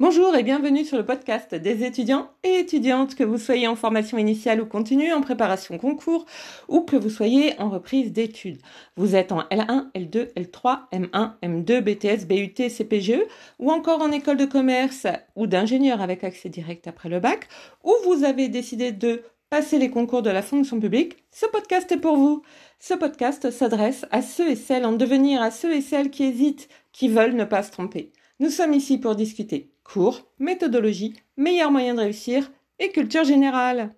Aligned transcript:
Bonjour 0.00 0.34
et 0.34 0.42
bienvenue 0.42 0.86
sur 0.86 0.96
le 0.96 1.04
podcast 1.04 1.54
des 1.54 1.84
étudiants 1.84 2.30
et 2.42 2.54
étudiantes, 2.54 3.14
que 3.14 3.22
vous 3.22 3.36
soyez 3.36 3.68
en 3.68 3.76
formation 3.76 4.16
initiale 4.16 4.62
ou 4.62 4.64
continue, 4.64 5.12
en 5.12 5.20
préparation 5.20 5.76
concours 5.76 6.24
ou 6.68 6.80
que 6.80 6.96
vous 6.96 7.10
soyez 7.10 7.52
en 7.60 7.68
reprise 7.68 8.10
d'études. 8.10 8.62
Vous 8.96 9.14
êtes 9.14 9.30
en 9.30 9.40
L1, 9.50 9.92
L2, 9.92 10.32
L3, 10.32 10.88
M1, 10.94 11.32
M2, 11.42 11.80
BTS, 11.82 12.24
BUT, 12.26 12.70
CPGE 12.70 13.26
ou 13.58 13.70
encore 13.70 14.00
en 14.00 14.10
école 14.10 14.38
de 14.38 14.46
commerce 14.46 15.06
ou 15.36 15.46
d'ingénieur 15.46 16.00
avec 16.00 16.24
accès 16.24 16.48
direct 16.48 16.88
après 16.88 17.10
le 17.10 17.20
bac 17.20 17.46
ou 17.84 17.92
vous 18.06 18.24
avez 18.24 18.48
décidé 18.48 18.92
de 18.92 19.22
passer 19.50 19.78
les 19.78 19.90
concours 19.90 20.22
de 20.22 20.30
la 20.30 20.40
fonction 20.40 20.80
publique, 20.80 21.18
ce 21.30 21.44
podcast 21.44 21.92
est 21.92 21.98
pour 21.98 22.16
vous. 22.16 22.40
Ce 22.78 22.94
podcast 22.94 23.50
s'adresse 23.50 24.06
à 24.10 24.22
ceux 24.22 24.48
et 24.48 24.56
celles 24.56 24.86
en 24.86 24.92
devenir, 24.92 25.42
à 25.42 25.50
ceux 25.50 25.74
et 25.74 25.82
celles 25.82 26.08
qui 26.08 26.24
hésitent, 26.24 26.70
qui 26.90 27.08
veulent 27.08 27.36
ne 27.36 27.44
pas 27.44 27.62
se 27.62 27.70
tromper. 27.70 28.12
Nous 28.40 28.48
sommes 28.48 28.72
ici 28.72 28.96
pour 28.96 29.16
discuter 29.16 29.70
cours, 29.92 30.22
méthodologie, 30.38 31.14
meilleurs 31.36 31.70
moyens 31.70 31.96
de 31.96 32.02
réussir 32.02 32.50
et 32.78 32.90
culture 32.90 33.24
générale. 33.24 33.94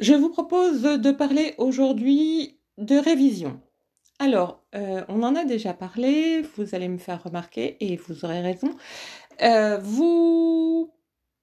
Je 0.00 0.14
vous 0.14 0.28
propose 0.28 0.82
de 0.82 1.12
parler 1.12 1.54
aujourd'hui 1.58 2.58
de 2.78 2.96
révision. 2.96 3.60
Alors, 4.18 4.62
euh, 4.74 5.02
on 5.08 5.22
en 5.22 5.34
a 5.34 5.44
déjà 5.44 5.72
parlé, 5.74 6.42
vous 6.56 6.74
allez 6.74 6.88
me 6.88 6.98
faire 6.98 7.22
remarquer 7.22 7.76
et 7.80 7.96
vous 7.96 8.24
aurez 8.24 8.40
raison. 8.40 8.70
Euh, 9.42 9.78
vous 9.78 10.92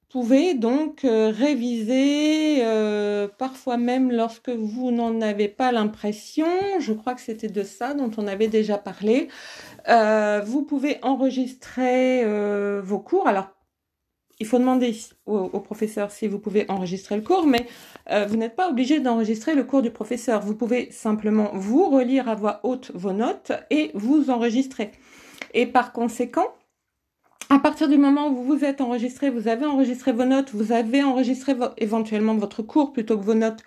pouvez 0.10 0.54
donc 0.54 1.06
euh, 1.06 1.30
réviser 1.30 2.64
parfois 3.38 3.78
même 3.78 4.12
lorsque 4.12 4.50
vous 4.50 4.92
n'en 4.92 5.22
avez 5.22 5.48
pas 5.48 5.72
l'impression. 5.72 6.48
Je 6.80 6.94
crois 6.94 7.16
que 7.16 7.22
c'était 7.22 7.48
de 7.48 7.64
ça 7.64 7.94
dont 7.94 8.12
on 8.18 8.28
avait 8.28 8.48
déjà 8.48 8.78
parlé. 8.78 9.28
Euh, 9.90 10.42
vous 10.46 10.64
pouvez 10.64 11.00
enregistrer 11.02 12.24
euh, 12.24 12.82
vos 12.84 13.00
cours. 13.00 13.28
Alors, 13.28 13.50
il 14.40 14.46
faut 14.46 14.60
demander 14.60 14.96
au, 15.26 15.60
professeur 15.60 16.12
si 16.12 16.28
vous 16.28 16.40
pouvez 16.40 16.66
enregistrer 16.70 17.16
le 17.18 17.22
cours, 17.22 17.46
mais 17.46 17.66
euh, 18.10 18.26
vous 18.26 18.38
n'êtes 18.38 18.56
pas 18.56 18.70
obligé 18.70 19.00
d'enregistrer 19.02 19.54
le 19.54 19.64
cours 19.64 19.82
du 19.82 19.92
professeur. 19.92 20.42
Vous 20.42 20.56
pouvez 20.56 20.92
simplement 20.92 21.52
vous 21.54 21.90
relire 21.90 22.30
à 22.30 22.36
voix 22.36 22.62
haute 22.64 22.92
vos 22.94 23.12
notes 23.12 23.52
et 23.70 23.92
vous 23.96 24.30
enregistrer. 24.30 24.92
Et 25.54 25.66
par 25.66 25.92
conséquent, 25.92 26.48
à 27.50 27.60
partir 27.60 27.90
du 27.90 27.98
moment 27.98 28.30
où 28.30 28.36
vous 28.36 28.44
vous 28.58 28.64
êtes 28.64 28.80
enregistré, 28.80 29.30
vous 29.30 29.48
avez 29.48 29.66
enregistré 29.66 30.14
vos 30.14 30.26
notes, 30.26 30.52
vous 30.54 30.72
avez 30.72 31.04
enregistré 31.04 31.56
éventuellement 31.78 32.36
votre 32.36 32.62
cours 32.62 32.94
plutôt 32.94 33.18
que 33.18 33.26
vos 33.26 33.34
notes, 33.34 33.64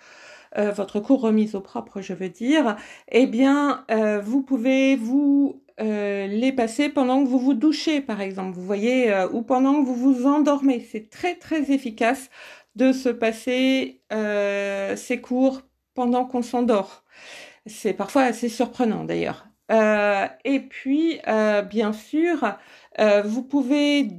votre 0.55 0.99
cours 0.99 1.21
remise 1.21 1.55
au 1.55 1.61
propre, 1.61 1.99
je 1.99 2.13
veux 2.13 2.29
dire, 2.29 2.77
eh 3.11 3.25
bien, 3.25 3.85
vous 4.23 4.41
pouvez 4.43 4.95
vous 4.95 5.62
euh, 5.79 6.27
les 6.27 6.51
passer 6.51 6.89
pendant 6.89 7.23
que 7.23 7.29
vous 7.29 7.39
vous 7.39 7.53
douchez, 7.53 8.01
par 8.01 8.21
exemple, 8.21 8.55
vous 8.55 8.65
voyez, 8.65 9.11
euh, 9.11 9.27
ou 9.29 9.41
pendant 9.41 9.81
que 9.81 9.87
vous 9.87 9.95
vous 9.95 10.27
endormez. 10.27 10.79
C'est 10.91 11.09
très 11.09 11.35
très 11.35 11.71
efficace 11.71 12.29
de 12.75 12.91
se 12.91 13.09
passer 13.09 14.01
euh, 14.11 14.95
ces 14.95 15.21
cours 15.21 15.61
pendant 15.93 16.25
qu'on 16.25 16.41
s'endort. 16.41 17.03
C'est 17.65 17.93
parfois 17.93 18.23
assez 18.23 18.49
surprenant 18.49 19.05
d'ailleurs. 19.05 19.47
et 20.45 20.59
puis, 20.69 21.19
bien 21.69 21.93
sûr, 21.93 22.57
vous 23.25 23.43
pouvez 23.43 24.09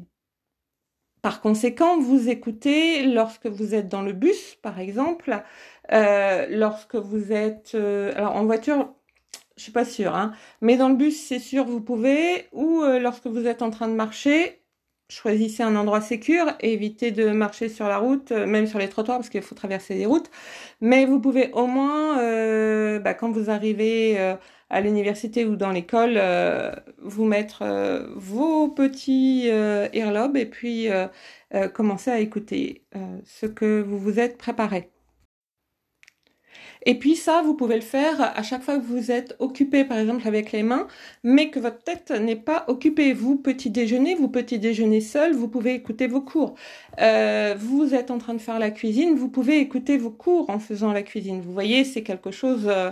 par 1.23 1.41
conséquent 1.41 1.99
vous 1.99 2.29
écouter 2.29 3.05
lorsque 3.07 3.47
vous 3.47 3.75
êtes 3.75 3.89
dans 3.89 4.03
le 4.03 4.13
bus, 4.13 4.57
par 4.63 4.79
exemple, 4.81 5.43
lorsque 5.91 6.97
vous 6.97 7.33
êtes 7.33 7.75
alors 7.75 8.37
en 8.37 8.45
voiture 8.45 8.95
je 9.57 9.63
suis 9.63 9.73
pas 9.73 9.85
sûre, 9.85 10.15
hein. 10.15 10.33
Mais 10.61 10.77
dans 10.77 10.89
le 10.89 10.97
bus, 10.97 11.21
c'est 11.21 11.39
sûr, 11.39 11.65
vous 11.65 11.81
pouvez. 11.81 12.49
Ou 12.53 12.83
euh, 12.83 12.99
lorsque 12.99 13.27
vous 13.27 13.47
êtes 13.47 13.63
en 13.63 13.71
train 13.71 13.89
de 13.89 13.95
marcher, 13.95 14.63
choisissez 15.09 15.63
un 15.63 15.77
endroit 15.77 16.01
sécur, 16.01 16.47
évitez 16.61 17.13
de 17.13 17.31
marcher 17.31 17.69
sur 17.69 17.87
la 17.89 17.99
route, 17.99 18.33
euh, 18.33 18.47
même 18.47 18.67
sur 18.67 18.79
les 18.81 18.89
trottoirs, 18.89 19.19
parce 19.19 19.29
qu'il 19.29 19.43
faut 19.43 19.55
traverser 19.55 19.95
des 19.97 20.07
routes. 20.07 20.31
Mais 20.81 21.07
vous 21.07 21.21
pouvez 21.21 21.51
au 21.53 21.67
moins, 21.67 22.19
euh, 22.21 22.99
bah, 22.99 23.15
quand 23.15 23.31
vous 23.31 23.51
arrivez 23.51 24.19
à 24.71 24.81
l'université 24.81 25.45
ou 25.45 25.57
dans 25.57 25.71
l'école, 25.71 26.21
vous 26.99 27.25
mettre 27.25 27.65
vos 28.17 28.69
petits 28.69 29.47
earlobes 29.49 30.37
et 30.37 30.47
puis 30.47 30.89
commencer 31.75 32.11
à 32.11 32.19
écouter 32.21 32.85
ce 33.25 33.47
que 33.47 33.83
vous 33.83 33.99
vous 33.99 34.19
êtes 34.21 34.39
préparé. 34.39 34.94
Et 36.87 36.99
puis 36.99 37.17
ça, 37.17 37.43
vous 37.43 37.55
pouvez 37.55 37.77
le 37.77 37.81
faire 37.81 38.21
à 38.21 38.43
chaque 38.43 38.63
fois 38.63 38.77
que 38.77 38.85
vous 38.85 39.11
êtes 39.11 39.37
occupé, 39.39 39.85
par 39.85 39.99
exemple, 39.99 40.27
avec 40.27 40.53
les 40.53 40.63
mains, 40.63 40.87
mais 41.23 41.51
que 41.51 41.59
votre 41.59 41.83
tête 41.83 42.11
n'est 42.11 42.37
pas 42.37 42.65
occupée. 42.69 43.13
Vous, 43.13 43.37
petit 43.37 43.71
déjeuner, 43.71 44.15
vous 44.15 44.29
petit 44.29 44.59
déjeuner 44.59 45.01
seul, 45.01 45.33
vous 45.35 45.49
pouvez 45.49 45.75
écouter 45.75 46.07
vos 46.07 46.21
cours. 46.21 46.55
Euh, 47.01 47.55
vous 47.59 47.95
êtes 47.95 48.11
en 48.11 48.19
train 48.19 48.35
de 48.35 48.41
faire 48.41 48.59
la 48.59 48.71
cuisine, 48.71 49.15
vous 49.15 49.29
pouvez 49.29 49.59
écouter 49.59 49.97
vos 49.97 50.11
cours 50.11 50.51
en 50.51 50.59
faisant 50.59 50.93
la 50.93 51.03
cuisine. 51.03 51.41
Vous 51.41 51.53
voyez, 51.53 51.85
c'est 51.85 52.03
quelque 52.03 52.31
chose... 52.31 52.65
Euh, 52.67 52.91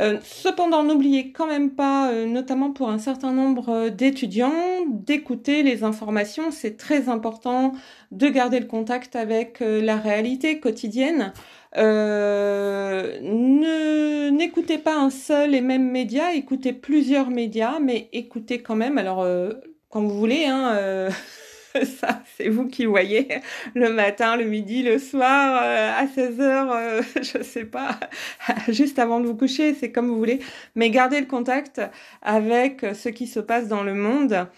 euh, 0.00 0.18
cependant, 0.22 0.82
n'oubliez 0.82 1.30
quand 1.32 1.46
même 1.46 1.70
pas, 1.70 2.12
notamment 2.26 2.70
pour 2.72 2.88
un 2.90 2.98
certain 2.98 3.32
nombre 3.32 3.88
d'étudiants, 3.90 4.52
d'écouter 4.88 5.62
les 5.62 5.84
informations. 5.84 6.50
C'est 6.50 6.76
très 6.76 7.08
important 7.08 7.72
de 8.10 8.28
garder 8.28 8.60
le 8.60 8.66
contact 8.66 9.14
avec 9.16 9.60
la 9.60 9.96
réalité 9.96 10.58
quotidienne. 10.60 11.32
Euh, 11.76 13.20
ne 13.20 14.30
n'écoutez 14.30 14.78
pas 14.78 14.96
un 14.96 15.10
seul 15.10 15.54
et 15.54 15.60
même 15.60 15.88
média, 15.90 16.34
écoutez 16.34 16.72
plusieurs 16.72 17.30
médias, 17.30 17.78
mais 17.78 18.08
écoutez 18.12 18.60
quand 18.62 18.76
même. 18.76 18.98
Alors, 18.98 19.22
euh, 19.22 19.52
quand 19.88 20.02
vous 20.02 20.18
voulez, 20.18 20.46
hein. 20.46 21.08
Ça, 22.00 22.22
c'est 22.36 22.48
vous 22.48 22.66
qui 22.66 22.84
voyez 22.84 23.28
le 23.74 23.92
matin, 23.92 24.36
le 24.36 24.44
midi, 24.44 24.82
le 24.82 24.98
soir, 24.98 25.60
euh, 25.62 25.92
à 25.96 26.06
16 26.08 26.40
heures, 26.40 26.72
euh, 26.72 27.02
je 27.22 27.42
sais 27.42 27.64
pas, 27.64 28.00
juste 28.68 28.98
avant 28.98 29.20
de 29.20 29.26
vous 29.26 29.36
coucher, 29.36 29.74
c'est 29.74 29.92
comme 29.92 30.08
vous 30.08 30.18
voulez. 30.18 30.40
Mais 30.74 30.90
gardez 30.90 31.20
le 31.20 31.26
contact 31.26 31.80
avec 32.22 32.84
ce 32.94 33.08
qui 33.08 33.26
se 33.26 33.40
passe 33.40 33.68
dans 33.68 33.82
le 33.82 33.94
monde 33.94 34.48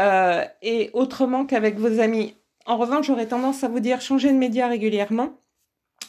euh, 0.00 0.44
et 0.62 0.90
autrement 0.92 1.46
qu'avec 1.46 1.78
vos 1.78 2.00
amis. 2.00 2.36
En 2.66 2.76
revanche, 2.76 3.06
j'aurais 3.06 3.26
tendance 3.26 3.64
à 3.64 3.68
vous 3.68 3.80
dire 3.80 4.00
changer 4.00 4.30
de 4.30 4.38
média 4.38 4.68
régulièrement 4.68 5.38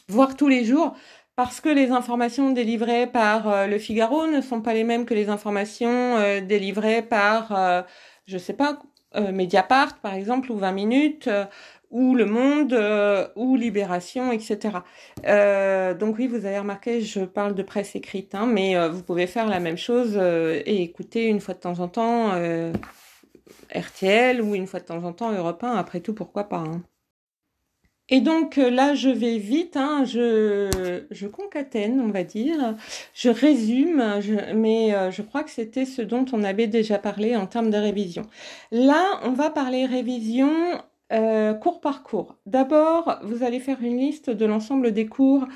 voire 0.10 0.36
tous 0.36 0.50
les 0.50 0.66
jours, 0.66 0.96
parce 1.38 1.62
que 1.62 1.70
les 1.70 1.92
informations 1.92 2.52
délivrées 2.52 3.08
par 3.08 3.48
euh, 3.48 3.68
le 3.68 3.80
Figaro 3.80 4.28
ne 4.28 4.42
sont 4.42 4.62
pas 4.62 4.74
les 4.74 4.84
mêmes 4.84 5.06
que 5.06 5.14
les 5.14 5.30
informations 5.30 6.42
délivrées 6.42 7.02
par, 7.02 7.86
je 8.26 8.38
sais 8.38 8.54
pas, 8.54 8.80
Mediapart 9.16 10.00
par 10.00 10.14
exemple, 10.14 10.52
ou 10.52 10.58
20 10.58 10.72
minutes, 10.72 11.30
ou 11.92 12.16
Le 12.16 12.26
Monde, 12.26 12.74
ou 13.36 13.56
Libération, 13.56 14.32
etc. 14.32 14.80
donc 16.00 16.18
oui, 16.18 16.28
vous 16.28 16.46
avez 16.46 16.60
remarqué, 16.60 17.02
je 17.02 17.22
parle 17.22 17.56
de 17.56 17.64
presse 17.64 17.96
écrite, 17.96 18.36
hein, 18.36 18.46
mais 18.46 18.76
vous 18.90 19.04
pouvez 19.04 19.28
faire 19.28 19.48
la 19.48 19.60
même 19.60 19.78
chose 19.78 20.18
et 20.18 20.82
écouter 20.82 21.28
une 21.28 21.40
fois 21.40 21.54
de 21.54 21.60
temps 21.60 21.80
en 21.80 21.88
temps 21.88 22.32
RTL 23.76 24.42
ou 24.42 24.56
une 24.56 24.68
fois 24.68 24.80
de 24.80 24.86
temps 24.86 25.04
en 25.04 25.14
temps 25.14 25.32
Europe 25.32 25.64
1, 25.64 25.76
après 25.76 26.00
tout, 26.00 26.14
pourquoi 26.14 26.46
pas. 26.50 26.58
Hein. 26.58 26.82
Et 28.10 28.20
donc 28.20 28.58
euh, 28.58 28.70
là, 28.70 28.94
je 28.96 29.10
vais 29.10 29.38
vite, 29.38 29.78
hein, 29.78 30.04
je, 30.06 31.26
concatène, 31.28 32.02
on 32.02 32.10
va 32.10 32.24
dire, 32.24 32.76
je 33.14 33.30
résume, 33.30 34.04
mais 34.56 34.94
euh, 34.94 35.10
je 35.10 35.22
crois 35.22 35.44
que 35.44 35.50
c'était 35.50 35.86
ce 35.86 36.02
dont 36.02 36.26
on 36.34 36.44
avait 36.44 36.68
déjà 36.68 37.00
parlé 37.00 37.36
en 37.36 37.48
termes 37.48 37.70
de 37.70 37.78
révision. 37.78 38.24
Là, 38.72 39.22
on 39.24 39.32
va 39.32 39.50
parler 39.50 39.86
révision 39.86 40.52
euh, 41.14 41.54
cours 41.54 41.80
par 41.80 42.04
cours. 42.04 42.36
D'abord, 42.46 43.20
vous 43.24 43.44
allez 43.44 43.60
faire 43.60 43.82
une 43.82 43.98
liste 43.98 44.30
de 44.30 44.46
l'ensemble 44.46 44.92
des 44.92 45.08
cours 45.08 45.48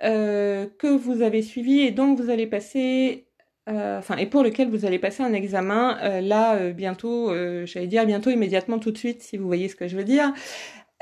que 0.00 0.96
vous 0.96 1.22
avez 1.22 1.42
suivis 1.42 1.82
et 1.82 1.92
dont 1.92 2.14
vous 2.16 2.28
allez 2.28 2.48
passer 2.48 3.28
enfin, 3.68 4.16
et 4.16 4.26
pour 4.26 4.42
lequel 4.42 4.68
vous 4.68 4.84
allez 4.84 4.98
passer 4.98 5.22
un 5.22 5.32
examen 5.32 6.20
là 6.20 6.72
bientôt, 6.72 7.32
j'allais 7.66 7.86
dire 7.86 8.04
bientôt 8.04 8.30
immédiatement 8.30 8.80
tout 8.80 8.90
de 8.90 8.98
suite, 8.98 9.22
si 9.22 9.36
vous 9.36 9.46
voyez 9.46 9.68
ce 9.68 9.76
que 9.76 9.86
je 9.86 9.96
veux 9.96 10.02
dire. 10.02 10.32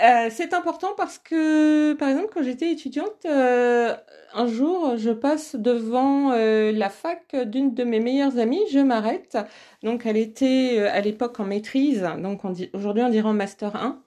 Euh, 0.02 0.28
c'est 0.30 0.54
important 0.54 0.94
parce 0.96 1.18
que, 1.18 1.92
par 1.94 2.08
exemple, 2.08 2.28
quand 2.32 2.42
j'étais 2.42 2.72
étudiante, 2.72 3.26
euh, 3.26 3.94
un 4.32 4.46
jour, 4.46 4.96
je 4.96 5.10
passe 5.10 5.56
devant 5.56 6.32
euh, 6.32 6.72
la 6.72 6.88
fac 6.88 7.36
d'une 7.36 7.74
de 7.74 7.84
mes 7.84 8.00
meilleures 8.00 8.38
amies, 8.38 8.62
je 8.72 8.78
m'arrête. 8.78 9.36
Donc, 9.82 10.06
elle 10.06 10.16
était 10.16 10.78
à 10.88 11.00
l'époque 11.02 11.38
en 11.40 11.44
maîtrise, 11.44 12.02
donc 12.18 12.42
aujourd'hui 12.72 13.02
on 13.02 13.10
dirait 13.10 13.28
en 13.28 13.34
master 13.34 13.76
1. 13.76 14.02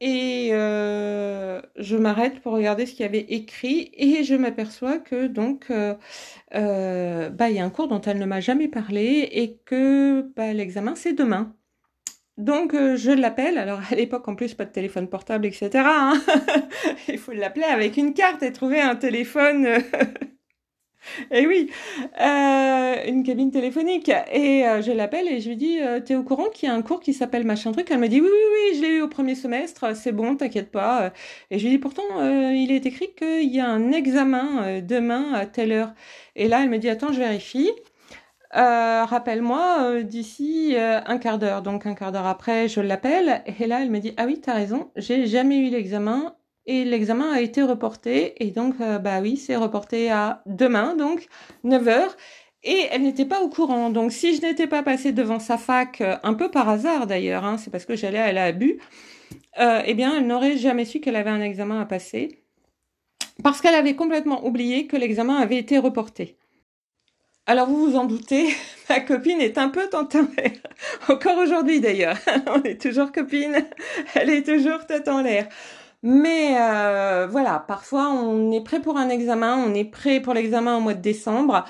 et 0.00 0.50
je 1.76 1.96
m'arrête 1.96 2.40
pour 2.40 2.52
regarder 2.52 2.86
ce 2.86 2.92
qu'il 2.92 3.00
y 3.02 3.08
avait 3.08 3.20
écrit 3.20 3.90
et 3.94 4.24
je 4.24 4.34
m'aperçois 4.34 4.98
que 4.98 5.26
donc 5.26 5.70
bah 5.70 7.50
il 7.50 7.56
y 7.56 7.58
a 7.60 7.64
un 7.64 7.70
cours 7.70 7.88
dont 7.88 8.00
elle 8.00 8.18
ne 8.18 8.26
m'a 8.26 8.40
jamais 8.40 8.68
parlé 8.68 9.28
et 9.32 9.56
que 9.64 10.22
bah, 10.36 10.52
l'examen 10.52 10.94
c'est 10.96 11.12
demain. 11.12 11.54
Donc 12.40 12.74
euh, 12.74 12.96
je 12.96 13.10
l'appelle, 13.10 13.58
alors 13.58 13.80
à 13.90 13.94
l'époque 13.94 14.26
en 14.26 14.34
plus 14.34 14.54
pas 14.54 14.64
de 14.64 14.72
téléphone 14.72 15.08
portable, 15.08 15.46
etc. 15.46 15.70
Hein. 15.76 16.14
Il 17.08 17.18
faut 17.18 17.32
l'appeler 17.32 17.66
avec 17.66 17.96
une 17.98 18.14
carte 18.14 18.42
et 18.42 18.52
trouver 18.52 18.80
un 18.80 18.96
téléphone 18.96 19.68
Et 21.30 21.46
oui, 21.46 21.70
euh, 22.20 22.94
une 23.06 23.22
cabine 23.24 23.50
téléphonique. 23.50 24.10
Et 24.32 24.66
euh, 24.66 24.82
je 24.82 24.92
l'appelle 24.92 25.28
et 25.28 25.40
je 25.40 25.48
lui 25.48 25.56
dis, 25.56 25.80
euh, 25.80 26.00
t'es 26.00 26.14
au 26.14 26.22
courant 26.22 26.48
qu'il 26.48 26.68
y 26.68 26.72
a 26.72 26.74
un 26.74 26.82
cours 26.82 27.00
qui 27.00 27.14
s'appelle 27.14 27.44
machin 27.44 27.72
truc? 27.72 27.88
Elle 27.90 27.98
me 27.98 28.08
dit, 28.08 28.20
oui, 28.20 28.28
oui, 28.28 28.70
oui, 28.70 28.76
je 28.76 28.82
l'ai 28.82 28.96
eu 28.96 29.02
au 29.02 29.08
premier 29.08 29.34
semestre, 29.34 29.96
c'est 29.96 30.12
bon, 30.12 30.36
t'inquiète 30.36 30.70
pas. 30.70 31.12
Et 31.50 31.58
je 31.58 31.64
lui 31.64 31.72
dis, 31.72 31.78
pourtant, 31.78 32.02
il 32.52 32.70
est 32.72 32.86
écrit 32.86 33.10
qu'il 33.16 33.54
y 33.54 33.60
a 33.60 33.68
un 33.68 33.92
examen 33.92 34.80
demain 34.80 35.32
à 35.34 35.46
telle 35.46 35.72
heure. 35.72 35.92
Et 36.36 36.48
là, 36.48 36.62
elle 36.62 36.70
me 36.70 36.78
dit, 36.78 36.88
attends, 36.88 37.12
je 37.12 37.18
vérifie. 37.18 37.70
Rappelle-moi 38.52 40.02
d'ici 40.02 40.74
un 40.76 41.18
quart 41.18 41.38
d'heure. 41.38 41.62
Donc 41.62 41.86
un 41.86 41.94
quart 41.94 42.12
d'heure 42.12 42.26
après, 42.26 42.68
je 42.68 42.80
l'appelle. 42.80 43.42
Et 43.58 43.66
là, 43.66 43.82
elle 43.82 43.90
me 43.90 43.98
dit, 43.98 44.12
ah 44.16 44.26
oui, 44.26 44.40
t'as 44.40 44.54
raison, 44.54 44.90
j'ai 44.96 45.26
jamais 45.26 45.58
eu 45.58 45.70
l'examen 45.70 46.34
et 46.70 46.84
l'examen 46.84 47.32
a 47.32 47.40
été 47.40 47.62
reporté. 47.62 48.42
Et 48.44 48.52
donc, 48.52 48.76
euh, 48.80 48.98
bah 48.98 49.20
oui, 49.20 49.36
c'est 49.36 49.56
reporté 49.56 50.10
à 50.10 50.42
demain, 50.46 50.94
donc 50.94 51.26
9 51.64 51.88
heures. 51.88 52.16
Et 52.62 52.86
elle 52.90 53.02
n'était 53.02 53.24
pas 53.24 53.40
au 53.42 53.48
courant. 53.48 53.90
Donc, 53.90 54.12
si 54.12 54.36
je 54.36 54.42
n'étais 54.42 54.66
pas 54.66 54.82
passée 54.82 55.12
devant 55.12 55.38
sa 55.40 55.58
fac, 55.58 56.00
euh, 56.00 56.16
un 56.22 56.34
peu 56.34 56.50
par 56.50 56.68
hasard 56.68 57.06
d'ailleurs, 57.06 57.44
hein, 57.44 57.56
c'est 57.58 57.70
parce 57.70 57.86
que 57.86 57.96
j'allais 57.96 58.18
à 58.18 58.32
la 58.32 58.44
ABU, 58.46 58.78
euh, 59.58 59.82
eh 59.84 59.94
bien, 59.94 60.16
elle 60.16 60.26
n'aurait 60.26 60.56
jamais 60.58 60.84
su 60.84 61.00
qu'elle 61.00 61.16
avait 61.16 61.30
un 61.30 61.40
examen 61.40 61.80
à 61.80 61.86
passer. 61.86 62.42
Parce 63.42 63.60
qu'elle 63.60 63.74
avait 63.74 63.96
complètement 63.96 64.46
oublié 64.46 64.86
que 64.86 64.96
l'examen 64.96 65.36
avait 65.36 65.56
été 65.58 65.78
reporté. 65.78 66.36
Alors 67.46 67.66
vous 67.68 67.90
vous 67.90 67.96
en 67.96 68.04
doutez, 68.04 68.48
ma 68.88 69.00
copine 69.00 69.40
est 69.40 69.58
un 69.58 69.68
peu 69.70 69.88
tente 69.88 70.14
en 70.14 70.28
l'air. 70.36 70.52
Encore 71.08 71.38
aujourd'hui 71.38 71.80
d'ailleurs. 71.80 72.16
On 72.46 72.62
est 72.62 72.80
toujours 72.80 73.12
copine. 73.12 73.66
Elle 74.14 74.30
est 74.30 74.46
toujours 74.46 74.86
tête 74.86 75.08
en 75.08 75.22
l'air. 75.22 75.48
Mais 76.02 76.56
euh, 76.58 77.26
voilà, 77.30 77.58
parfois 77.58 78.08
on 78.10 78.52
est 78.52 78.64
prêt 78.64 78.80
pour 78.80 78.96
un 78.96 79.10
examen, 79.10 79.56
on 79.58 79.74
est 79.74 79.84
prêt 79.84 80.20
pour 80.20 80.32
l'examen 80.32 80.78
au 80.78 80.80
mois 80.80 80.94
de 80.94 81.02
décembre, 81.02 81.66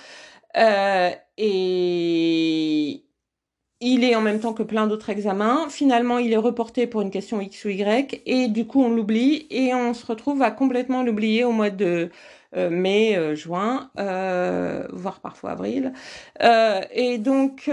euh, 0.57 1.11
et 1.37 3.05
il 3.81 4.05
est 4.05 4.15
en 4.15 4.21
même 4.21 4.41
temps 4.41 4.53
que 4.53 4.63
plein 4.63 4.87
d'autres 4.87 5.11
examens. 5.11 5.69
Finalement, 5.71 6.19
il 6.19 6.33
est 6.33 6.37
reporté 6.37 6.87
pour 6.87 7.01
une 7.01 7.11
question 7.11 7.41
X 7.41 7.65
ou 7.65 7.71
Y, 7.71 8.23
et 8.27 8.49
du 8.49 8.67
coup 8.67 8.83
on 8.83 8.91
l'oublie, 8.91 9.47
et 9.51 9.75
on 9.75 9.95
se 9.95 10.05
retrouve 10.07 10.43
à 10.43 10.51
complètement 10.51 11.03
l'oublier 11.03 11.45
au 11.45 11.53
mois 11.53 11.71
de 11.71 12.11
euh, 12.57 12.69
mai, 12.69 13.17
euh, 13.17 13.35
juin, 13.37 13.91
euh, 13.99 14.87
voire 14.93 15.21
parfois 15.21 15.53
avril. 15.53 15.93
et 16.41 17.19
donc, 17.19 17.71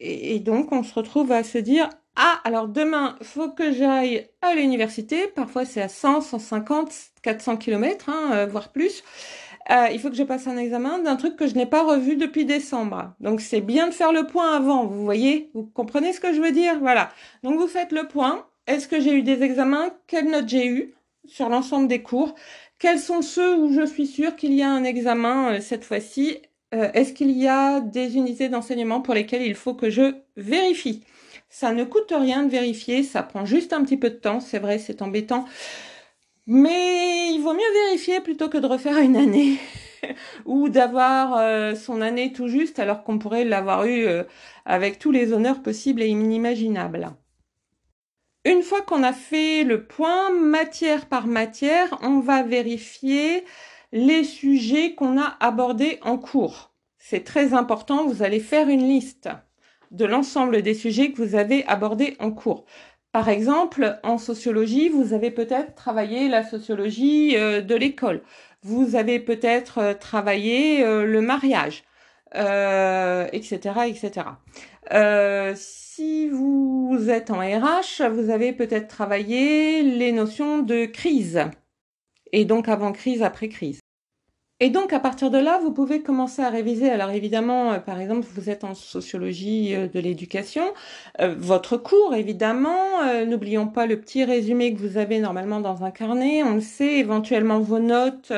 et 0.00 0.38
donc 0.40 0.72
on 0.72 0.82
se 0.82 0.94
retrouve 0.94 1.32
à 1.32 1.42
se 1.42 1.58
dire 1.58 1.88
ah, 2.18 2.40
alors 2.44 2.66
demain, 2.66 3.16
faut 3.22 3.50
que 3.50 3.72
j'aille 3.72 4.28
à 4.40 4.54
l'université. 4.54 5.26
Parfois, 5.28 5.66
c'est 5.66 5.82
à 5.82 5.88
100, 5.88 6.22
150, 6.22 6.90
400 7.22 7.58
km, 7.58 8.08
hein, 8.08 8.46
voire 8.46 8.70
plus. 8.70 9.04
Euh, 9.70 9.88
il 9.92 9.98
faut 9.98 10.10
que 10.10 10.16
je 10.16 10.22
passe 10.22 10.46
un 10.46 10.56
examen 10.56 11.00
d'un 11.00 11.16
truc 11.16 11.36
que 11.36 11.46
je 11.46 11.54
n'ai 11.54 11.66
pas 11.66 11.82
revu 11.82 12.16
depuis 12.16 12.44
décembre. 12.44 13.14
Donc, 13.20 13.40
c'est 13.40 13.60
bien 13.60 13.88
de 13.88 13.94
faire 13.94 14.12
le 14.12 14.26
point 14.26 14.54
avant. 14.54 14.86
Vous 14.86 15.04
voyez? 15.04 15.50
Vous 15.54 15.64
comprenez 15.64 16.12
ce 16.12 16.20
que 16.20 16.32
je 16.32 16.40
veux 16.40 16.52
dire? 16.52 16.78
Voilà. 16.80 17.10
Donc, 17.42 17.58
vous 17.58 17.66
faites 17.66 17.92
le 17.92 18.06
point. 18.06 18.46
Est-ce 18.66 18.86
que 18.86 19.00
j'ai 19.00 19.12
eu 19.12 19.22
des 19.22 19.42
examens? 19.42 19.90
Quelles 20.06 20.30
notes 20.30 20.48
j'ai 20.48 20.66
eu 20.66 20.94
sur 21.24 21.48
l'ensemble 21.48 21.88
des 21.88 22.02
cours? 22.02 22.34
Quels 22.78 23.00
sont 23.00 23.22
ceux 23.22 23.56
où 23.56 23.72
je 23.72 23.84
suis 23.86 24.06
sûre 24.06 24.36
qu'il 24.36 24.52
y 24.52 24.62
a 24.62 24.70
un 24.70 24.84
examen 24.84 25.54
euh, 25.54 25.60
cette 25.60 25.84
fois-ci? 25.84 26.38
Euh, 26.74 26.90
Est-ce 26.94 27.12
qu'il 27.12 27.30
y 27.30 27.48
a 27.48 27.80
des 27.80 28.16
unités 28.16 28.48
d'enseignement 28.48 29.00
pour 29.00 29.14
lesquelles 29.14 29.42
il 29.42 29.54
faut 29.54 29.74
que 29.74 29.90
je 29.90 30.14
vérifie? 30.36 31.02
Ça 31.48 31.72
ne 31.72 31.84
coûte 31.84 32.12
rien 32.14 32.42
de 32.42 32.50
vérifier, 32.50 33.02
ça 33.02 33.22
prend 33.22 33.44
juste 33.46 33.72
un 33.72 33.82
petit 33.82 33.96
peu 33.96 34.10
de 34.10 34.16
temps, 34.16 34.40
c'est 34.40 34.58
vrai, 34.58 34.78
c'est 34.78 35.00
embêtant. 35.00 35.46
Mais 36.46 37.32
il 37.32 37.40
vaut 37.40 37.54
mieux 37.54 37.86
vérifier 37.86 38.20
plutôt 38.20 38.48
que 38.48 38.58
de 38.58 38.66
refaire 38.66 38.98
une 38.98 39.16
année 39.16 39.58
ou 40.44 40.68
d'avoir 40.68 41.36
euh, 41.38 41.74
son 41.74 42.00
année 42.00 42.32
tout 42.32 42.46
juste 42.46 42.78
alors 42.78 43.02
qu'on 43.02 43.18
pourrait 43.18 43.44
l'avoir 43.44 43.84
eu 43.84 44.06
euh, 44.06 44.22
avec 44.64 44.98
tous 45.00 45.10
les 45.10 45.32
honneurs 45.32 45.62
possibles 45.62 46.02
et 46.02 46.06
inimaginables. 46.06 47.10
Une 48.44 48.62
fois 48.62 48.82
qu'on 48.82 49.02
a 49.02 49.12
fait 49.12 49.64
le 49.64 49.86
point 49.86 50.30
matière 50.30 51.06
par 51.06 51.26
matière, 51.26 51.98
on 52.02 52.20
va 52.20 52.44
vérifier 52.44 53.44
les 53.90 54.22
sujets 54.22 54.94
qu'on 54.94 55.20
a 55.20 55.36
abordés 55.40 55.98
en 56.02 56.16
cours. 56.16 56.72
C'est 56.96 57.24
très 57.24 57.54
important, 57.54 58.06
vous 58.06 58.22
allez 58.22 58.38
faire 58.38 58.68
une 58.68 58.86
liste 58.86 59.28
de 59.90 60.04
l'ensemble 60.04 60.62
des 60.62 60.74
sujets 60.74 61.10
que 61.10 61.22
vous 61.22 61.34
avez 61.34 61.64
abordés 61.66 62.16
en 62.20 62.30
cours. 62.30 62.66
Par 63.16 63.30
exemple, 63.30 63.98
en 64.02 64.18
sociologie, 64.18 64.90
vous 64.90 65.14
avez 65.14 65.30
peut-être 65.30 65.74
travaillé 65.74 66.28
la 66.28 66.42
sociologie 66.42 67.34
euh, 67.38 67.62
de 67.62 67.74
l'école. 67.74 68.20
Vous 68.60 68.94
avez 68.94 69.18
peut-être 69.20 69.78
euh, 69.78 69.94
travaillé 69.94 70.84
euh, 70.84 71.06
le 71.06 71.22
mariage, 71.22 71.84
etc., 72.34 73.86
etc. 73.86 74.26
si 75.54 76.28
vous 76.28 77.06
êtes 77.08 77.30
en 77.30 77.38
RH, 77.38 78.06
vous 78.12 78.28
avez 78.28 78.52
peut-être 78.52 78.88
travaillé 78.88 79.82
les 79.82 80.12
notions 80.12 80.58
de 80.58 80.84
crise. 80.84 81.40
Et 82.32 82.44
donc 82.44 82.68
avant 82.68 82.92
crise, 82.92 83.22
après 83.22 83.48
crise. 83.48 83.80
Et 84.58 84.70
donc, 84.70 84.94
à 84.94 85.00
partir 85.00 85.30
de 85.30 85.36
là, 85.36 85.58
vous 85.58 85.70
pouvez 85.70 86.02
commencer 86.02 86.40
à 86.40 86.48
réviser. 86.48 86.88
Alors, 86.88 87.10
évidemment, 87.10 87.72
euh, 87.74 87.78
par 87.78 88.00
exemple, 88.00 88.26
vous 88.34 88.48
êtes 88.48 88.64
en 88.64 88.72
sociologie 88.74 89.74
euh, 89.74 89.86
de 89.86 90.00
l'éducation. 90.00 90.72
Euh, 91.20 91.34
votre 91.36 91.76
cours, 91.76 92.14
évidemment. 92.14 92.74
N'oublions 93.26 93.68
pas 93.68 93.84
le 93.86 94.00
petit 94.00 94.24
résumé 94.24 94.72
que 94.72 94.78
vous 94.78 94.96
avez 94.96 95.20
normalement 95.20 95.60
dans 95.60 95.84
un 95.84 95.90
carnet. 95.90 96.42
On 96.42 96.54
le 96.54 96.60
sait, 96.62 96.98
éventuellement 96.98 97.60
vos 97.60 97.78
notes 97.78 98.32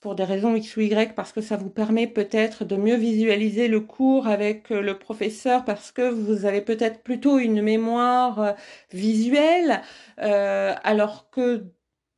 pour 0.00 0.14
des 0.14 0.24
raisons 0.24 0.54
X 0.54 0.76
ou 0.76 0.80
Y, 0.82 1.14
parce 1.14 1.32
que 1.32 1.40
ça 1.40 1.56
vous 1.56 1.70
permet 1.70 2.06
peut-être 2.06 2.64
de 2.64 2.76
mieux 2.76 2.96
visualiser 2.96 3.68
le 3.68 3.80
cours 3.80 4.28
avec 4.28 4.68
le 4.70 4.98
professeur, 4.98 5.64
parce 5.64 5.90
que 5.92 6.08
vous 6.08 6.44
avez 6.44 6.60
peut-être 6.60 7.02
plutôt 7.02 7.38
une 7.38 7.62
mémoire 7.62 8.54
visuelle, 8.92 9.82
alors 10.18 11.30
que 11.30 11.64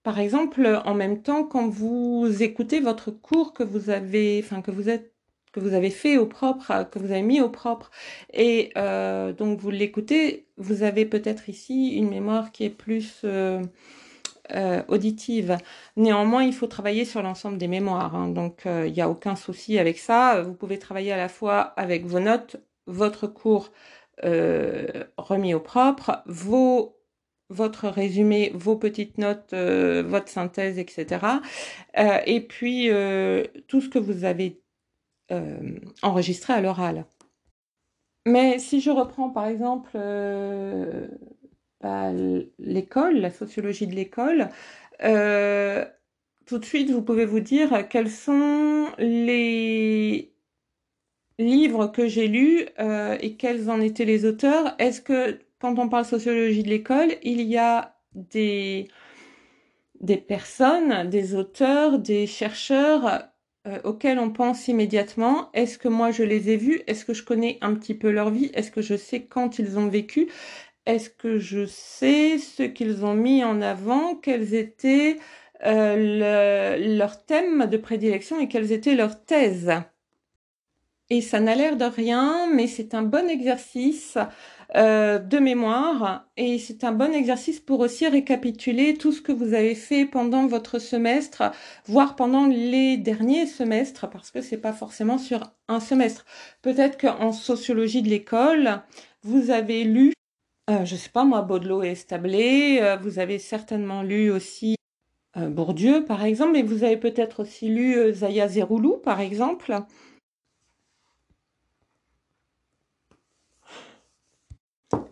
par 0.08 0.20
exemple, 0.20 0.80
en 0.86 0.94
même 0.94 1.20
temps, 1.20 1.44
quand 1.44 1.68
vous 1.68 2.42
écoutez 2.42 2.80
votre 2.80 3.10
cours 3.10 3.52
que 3.52 3.62
vous 3.62 3.90
avez, 3.90 4.40
enfin 4.42 4.62
que 4.62 4.70
vous 4.70 4.88
êtes 4.88 5.12
que 5.52 5.60
vous 5.60 5.74
avez 5.74 5.90
fait 5.90 6.16
au 6.16 6.24
propre, 6.24 6.88
que 6.90 6.98
vous 6.98 7.10
avez 7.10 7.20
mis 7.20 7.42
au 7.42 7.50
propre, 7.50 7.90
et 8.32 8.72
euh, 8.78 9.34
donc 9.34 9.60
vous 9.60 9.68
l'écoutez, 9.68 10.46
vous 10.56 10.82
avez 10.82 11.04
peut-être 11.04 11.50
ici 11.50 11.90
une 11.90 12.08
mémoire 12.08 12.52
qui 12.52 12.64
est 12.64 12.70
plus 12.70 13.20
euh, 13.24 13.62
euh, 14.54 14.82
auditive. 14.88 15.58
Néanmoins, 15.98 16.42
il 16.42 16.54
faut 16.54 16.68
travailler 16.68 17.04
sur 17.04 17.20
l'ensemble 17.20 17.58
des 17.58 17.68
mémoires, 17.68 18.16
hein. 18.16 18.28
donc 18.28 18.62
il 18.64 18.90
n'y 18.90 19.02
a 19.02 19.10
aucun 19.10 19.36
souci 19.36 19.78
avec 19.78 19.98
ça. 19.98 20.40
Vous 20.40 20.54
pouvez 20.54 20.78
travailler 20.78 21.12
à 21.12 21.18
la 21.18 21.28
fois 21.28 21.60
avec 21.76 22.06
vos 22.06 22.20
notes, 22.20 22.56
votre 22.86 23.26
cours 23.26 23.72
remis 24.22 25.52
au 25.52 25.60
propre, 25.60 26.22
vos 26.24 26.97
votre 27.50 27.88
résumé, 27.88 28.50
vos 28.54 28.76
petites 28.76 29.18
notes, 29.18 29.52
euh, 29.52 30.02
votre 30.02 30.28
synthèse, 30.28 30.78
etc. 30.78 31.40
Euh, 31.98 32.18
et 32.26 32.40
puis 32.40 32.90
euh, 32.90 33.44
tout 33.68 33.80
ce 33.80 33.88
que 33.88 33.98
vous 33.98 34.24
avez 34.24 34.60
enregistré 36.00 36.54
à 36.54 36.62
l'oral. 36.62 37.04
Mais 38.24 38.58
si 38.58 38.80
je 38.80 38.90
reprends 38.90 39.28
par 39.28 39.46
exemple 39.46 39.90
bah, 41.82 42.12
l'école, 42.58 43.18
la 43.18 43.30
sociologie 43.30 43.86
de 43.86 43.94
l'école, 43.94 44.48
tout 46.46 46.58
de 46.58 46.64
suite 46.64 46.90
vous 46.90 47.02
pouvez 47.02 47.26
vous 47.26 47.40
dire 47.40 47.86
quels 47.90 48.10
sont 48.10 48.86
les 48.96 50.32
livres 51.38 51.88
que 51.88 52.08
j'ai 52.08 52.26
lus 52.26 52.66
et 53.20 53.36
quels 53.36 53.68
en 53.68 53.82
étaient 53.82 54.06
les 54.06 54.24
auteurs. 54.24 54.76
Est-ce 54.78 55.02
que 55.02 55.38
quand 55.60 55.78
on 55.78 55.88
parle 55.88 56.04
sociologie 56.04 56.62
de 56.62 56.68
l'école, 56.68 57.16
il 57.22 57.42
y 57.42 57.56
a 57.56 57.96
des, 58.14 58.88
personnes, 60.28 61.08
des 61.08 61.34
auteurs, 61.34 61.98
des 61.98 62.26
chercheurs 62.26 63.24
euh, 63.66 63.78
auxquels 63.84 64.18
on 64.18 64.30
pense 64.30 64.68
immédiatement. 64.68 65.50
Est-ce 65.52 65.78
que 65.78 65.88
moi 65.88 66.10
je 66.10 66.22
les 66.22 66.50
ai 66.50 66.56
vus? 66.56 66.82
Est-ce 66.86 67.04
que 67.04 67.14
je 67.14 67.24
connais 67.24 67.58
un 67.60 67.74
petit 67.74 67.94
peu 67.94 68.10
leur 68.10 68.30
vie? 68.30 68.50
Est-ce 68.54 68.70
que 68.70 68.82
je 68.82 68.96
sais 68.96 69.24
quand 69.24 69.58
ils 69.58 69.78
ont 69.78 69.88
vécu? 69.88 70.28
Est-ce 70.86 71.10
que 71.10 71.38
je 71.38 71.66
sais 71.66 72.38
ce 72.38 72.62
qu'ils 72.62 73.04
ont 73.04 73.14
mis 73.14 73.44
en 73.44 73.60
avant? 73.60 74.14
Quels 74.14 74.54
étaient 74.54 75.18
euh, 75.66 76.76
leurs 76.96 77.24
thèmes 77.26 77.66
de 77.66 77.76
prédilection 77.76 78.40
et 78.40 78.48
quelles 78.48 78.72
étaient 78.72 78.94
leurs 78.94 79.24
thèses? 79.24 79.72
Et 81.10 81.20
ça 81.22 81.40
n'a 81.40 81.54
l'air 81.54 81.76
de 81.76 81.86
rien, 81.86 82.48
mais 82.52 82.66
c'est 82.66 82.94
un 82.94 83.02
bon 83.02 83.28
exercice 83.28 84.18
euh, 84.76 85.18
de 85.18 85.38
mémoire 85.38 86.26
et 86.36 86.58
c'est 86.58 86.84
un 86.84 86.92
bon 86.92 87.14
exercice 87.14 87.58
pour 87.58 87.80
aussi 87.80 88.06
récapituler 88.06 88.94
tout 88.94 89.12
ce 89.12 89.22
que 89.22 89.32
vous 89.32 89.54
avez 89.54 89.74
fait 89.74 90.04
pendant 90.04 90.46
votre 90.46 90.78
semestre, 90.78 91.42
voire 91.86 92.16
pendant 92.16 92.46
les 92.46 92.98
derniers 92.98 93.46
semestres, 93.46 94.10
parce 94.10 94.30
que 94.30 94.42
c'est 94.42 94.58
pas 94.58 94.74
forcément 94.74 95.16
sur 95.16 95.40
un 95.68 95.80
semestre. 95.80 96.26
Peut-être 96.60 97.00
qu'en 97.00 97.32
sociologie 97.32 98.02
de 98.02 98.10
l'école, 98.10 98.82
vous 99.22 99.50
avez 99.50 99.84
lu, 99.84 100.12
euh, 100.68 100.84
je 100.84 100.96
sais 100.96 101.10
pas 101.10 101.24
moi, 101.24 101.40
Baudelot 101.40 101.82
et 101.82 101.92
Establé, 101.92 102.78
euh, 102.82 102.96
vous 102.96 103.18
avez 103.18 103.38
certainement 103.38 104.02
lu 104.02 104.30
aussi 104.30 104.76
Bourdieu, 105.36 106.04
par 106.04 106.24
exemple, 106.24 106.52
mais 106.54 106.62
vous 106.62 106.82
avez 106.82 106.96
peut-être 106.96 107.40
aussi 107.40 107.68
lu 107.68 108.12
Zaya 108.12 108.48
Zeroulou, 108.48 108.96
par 108.96 109.20
exemple. 109.20 109.84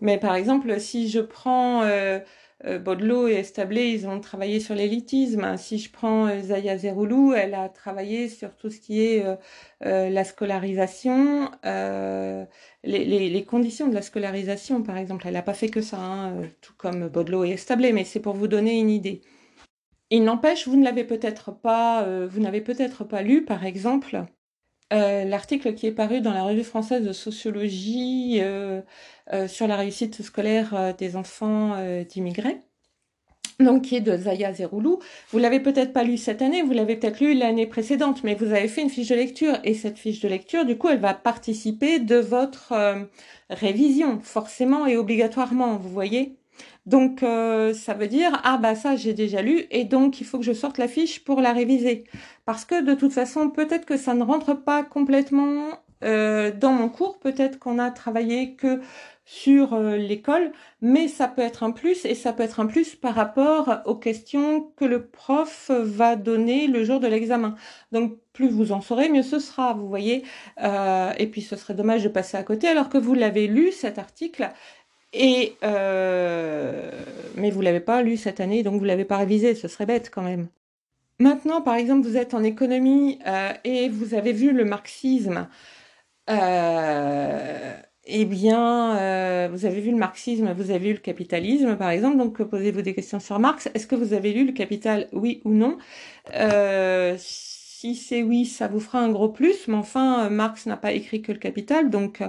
Mais 0.00 0.18
par 0.18 0.34
exemple, 0.34 0.78
si 0.80 1.08
je 1.08 1.20
prends 1.20 1.82
euh, 1.82 2.20
euh, 2.64 2.78
Baudelot 2.78 3.28
et 3.28 3.34
Establé, 3.34 3.88
ils 3.90 4.06
ont 4.08 4.20
travaillé 4.20 4.60
sur 4.60 4.74
l'élitisme. 4.74 5.56
Si 5.56 5.78
je 5.78 5.90
prends 5.90 6.26
euh, 6.28 6.40
Zaya 6.40 6.78
Zeroulou, 6.78 7.32
elle 7.34 7.54
a 7.54 7.68
travaillé 7.68 8.28
sur 8.28 8.56
tout 8.56 8.70
ce 8.70 8.80
qui 8.80 9.02
est 9.02 9.24
la 9.80 10.24
scolarisation, 10.24 11.50
les, 12.84 13.44
conditions 13.46 13.88
de 13.88 13.94
la 13.94 14.02
scolarisation, 14.02 14.82
par 14.82 14.96
exemple. 14.96 15.26
Elle 15.26 15.34
n'a 15.34 15.42
pas 15.42 15.54
fait 15.54 15.68
que 15.68 15.82
ça, 15.82 15.98
hein, 15.98 16.42
tout 16.62 16.74
comme 16.76 17.08
Baudelot 17.08 17.44
et 17.44 17.50
Establé, 17.50 17.92
mais 17.92 18.04
c'est 18.04 18.20
pour 18.20 18.34
vous 18.34 18.48
donner 18.48 18.78
une 18.78 18.90
idée. 18.90 19.22
Il 20.10 20.22
n'empêche, 20.24 20.68
vous 20.68 20.76
ne 20.76 20.84
l'avez 20.84 21.04
peut-être 21.04 21.50
pas, 21.52 22.06
vous 22.26 22.40
n'avez 22.40 22.60
peut-être 22.60 23.04
pas 23.04 23.22
lu, 23.22 23.44
par 23.44 23.64
exemple, 23.66 24.24
euh, 24.92 25.24
l'article 25.24 25.74
qui 25.74 25.86
est 25.86 25.92
paru 25.92 26.20
dans 26.20 26.32
la 26.32 26.44
revue 26.44 26.62
française 26.62 27.04
de 27.04 27.12
sociologie 27.12 28.38
euh, 28.40 28.82
euh, 29.32 29.48
sur 29.48 29.66
la 29.66 29.76
réussite 29.76 30.22
scolaire 30.22 30.94
des 30.96 31.16
enfants 31.16 31.76
d'immigrés, 32.08 32.60
donc 33.58 33.82
qui 33.82 33.96
est 33.96 34.00
de 34.00 34.16
Zaya 34.16 34.52
Zeroulou. 34.52 35.00
Vous 35.30 35.38
l'avez 35.38 35.58
peut-être 35.58 35.92
pas 35.92 36.04
lu 36.04 36.16
cette 36.16 36.40
année, 36.40 36.62
vous 36.62 36.72
l'avez 36.72 36.96
peut-être 36.96 37.18
lu 37.18 37.34
l'année 37.34 37.66
précédente, 37.66 38.22
mais 38.22 38.36
vous 38.36 38.52
avez 38.52 38.68
fait 38.68 38.82
une 38.82 38.90
fiche 38.90 39.08
de 39.08 39.16
lecture 39.16 39.58
et 39.64 39.74
cette 39.74 39.98
fiche 39.98 40.20
de 40.20 40.28
lecture, 40.28 40.64
du 40.64 40.78
coup, 40.78 40.88
elle 40.88 41.00
va 41.00 41.14
participer 41.14 41.98
de 41.98 42.16
votre 42.16 42.72
révision, 43.50 44.20
forcément 44.20 44.86
et 44.86 44.96
obligatoirement, 44.96 45.78
vous 45.78 45.90
voyez. 45.90 46.38
Donc 46.86 47.22
euh, 47.22 47.74
ça 47.74 47.94
veut 47.94 48.06
dire 48.06 48.40
ah 48.44 48.58
bah 48.58 48.76
ça 48.76 48.94
j'ai 48.94 49.12
déjà 49.12 49.42
lu 49.42 49.66
et 49.70 49.84
donc 49.84 50.20
il 50.20 50.26
faut 50.26 50.38
que 50.38 50.44
je 50.44 50.52
sorte 50.52 50.78
la 50.78 50.86
fiche 50.86 51.24
pour 51.24 51.40
la 51.40 51.52
réviser 51.52 52.04
parce 52.44 52.64
que 52.64 52.80
de 52.80 52.94
toute 52.94 53.12
façon 53.12 53.50
peut-être 53.50 53.86
que 53.86 53.96
ça 53.96 54.14
ne 54.14 54.22
rentre 54.22 54.54
pas 54.54 54.84
complètement 54.84 55.66
euh, 56.04 56.52
dans 56.52 56.72
mon 56.72 56.88
cours, 56.88 57.18
peut-être 57.18 57.58
qu'on 57.58 57.78
a 57.78 57.90
travaillé 57.90 58.54
que 58.54 58.80
sur 59.24 59.72
euh, 59.74 59.96
l'école, 59.96 60.52
mais 60.80 61.08
ça 61.08 61.26
peut 61.26 61.42
être 61.42 61.64
un 61.64 61.72
plus 61.72 62.04
et 62.04 62.14
ça 62.14 62.32
peut 62.32 62.42
être 62.44 62.60
un 62.60 62.66
plus 62.66 62.94
par 62.94 63.14
rapport 63.14 63.78
aux 63.86 63.96
questions 63.96 64.70
que 64.76 64.84
le 64.84 65.06
prof 65.06 65.70
va 65.70 66.14
donner 66.14 66.68
le 66.68 66.84
jour 66.84 67.00
de 67.00 67.08
l'examen. 67.08 67.56
Donc 67.92 68.18
plus 68.32 68.48
vous 68.48 68.70
en 68.72 68.80
saurez, 68.82 69.08
mieux 69.08 69.22
ce 69.22 69.38
sera, 69.38 69.72
vous 69.72 69.88
voyez. 69.88 70.22
et 70.58 71.26
puis 71.26 71.40
ce 71.40 71.56
serait 71.56 71.74
dommage 71.74 72.04
de 72.04 72.08
passer 72.08 72.36
à 72.36 72.42
côté 72.42 72.68
alors 72.68 72.90
que 72.90 72.98
vous 72.98 73.14
l'avez 73.14 73.46
lu 73.48 73.72
cet 73.72 73.98
article 73.98 74.50
euh, 75.62 76.90
mais 77.36 77.50
vous 77.50 77.60
l'avez 77.60 77.80
pas 77.80 78.02
lu 78.02 78.16
cette 78.16 78.40
année, 78.40 78.62
donc 78.62 78.78
vous 78.78 78.84
l'avez 78.84 79.04
pas 79.04 79.18
révisé, 79.18 79.54
ce 79.54 79.68
serait 79.68 79.86
bête 79.86 80.10
quand 80.10 80.22
même. 80.22 80.48
Maintenant, 81.18 81.62
par 81.62 81.74
exemple, 81.76 82.06
vous 82.06 82.16
êtes 82.16 82.34
en 82.34 82.42
économie 82.42 83.18
euh, 83.26 83.52
et 83.64 83.88
vous 83.88 84.14
avez 84.14 84.32
vu 84.32 84.52
le 84.52 84.64
marxisme. 84.64 85.48
Euh, 86.28 87.74
eh 88.04 88.24
bien, 88.24 89.48
vous 89.48 89.64
avez 89.64 89.80
vu 89.80 89.90
le 89.90 89.96
marxisme, 89.96 90.52
vous 90.52 90.70
avez 90.70 90.88
vu 90.88 90.92
le 90.92 91.00
capitalisme, 91.00 91.76
par 91.76 91.90
exemple. 91.90 92.18
Donc, 92.18 92.42
posez-vous 92.42 92.82
des 92.82 92.94
questions 92.94 93.18
sur 93.18 93.38
Marx. 93.38 93.68
Est-ce 93.74 93.86
que 93.86 93.96
vous 93.96 94.12
avez 94.12 94.32
lu 94.32 94.44
le 94.46 94.52
Capital, 94.52 95.08
oui 95.12 95.40
ou 95.44 95.52
non? 95.52 95.78
Si 97.18 97.94
c'est 97.94 98.22
oui, 98.22 98.44
ça 98.46 98.68
vous 98.68 98.80
fera 98.80 99.00
un 99.00 99.10
gros 99.10 99.28
plus. 99.28 99.68
Mais 99.68 99.76
enfin, 99.76 100.28
Marx 100.28 100.66
n'a 100.66 100.76
pas 100.76 100.92
écrit 100.92 101.22
que 101.22 101.32
le 101.32 101.38
Capital, 101.38 101.90
donc 101.90 102.22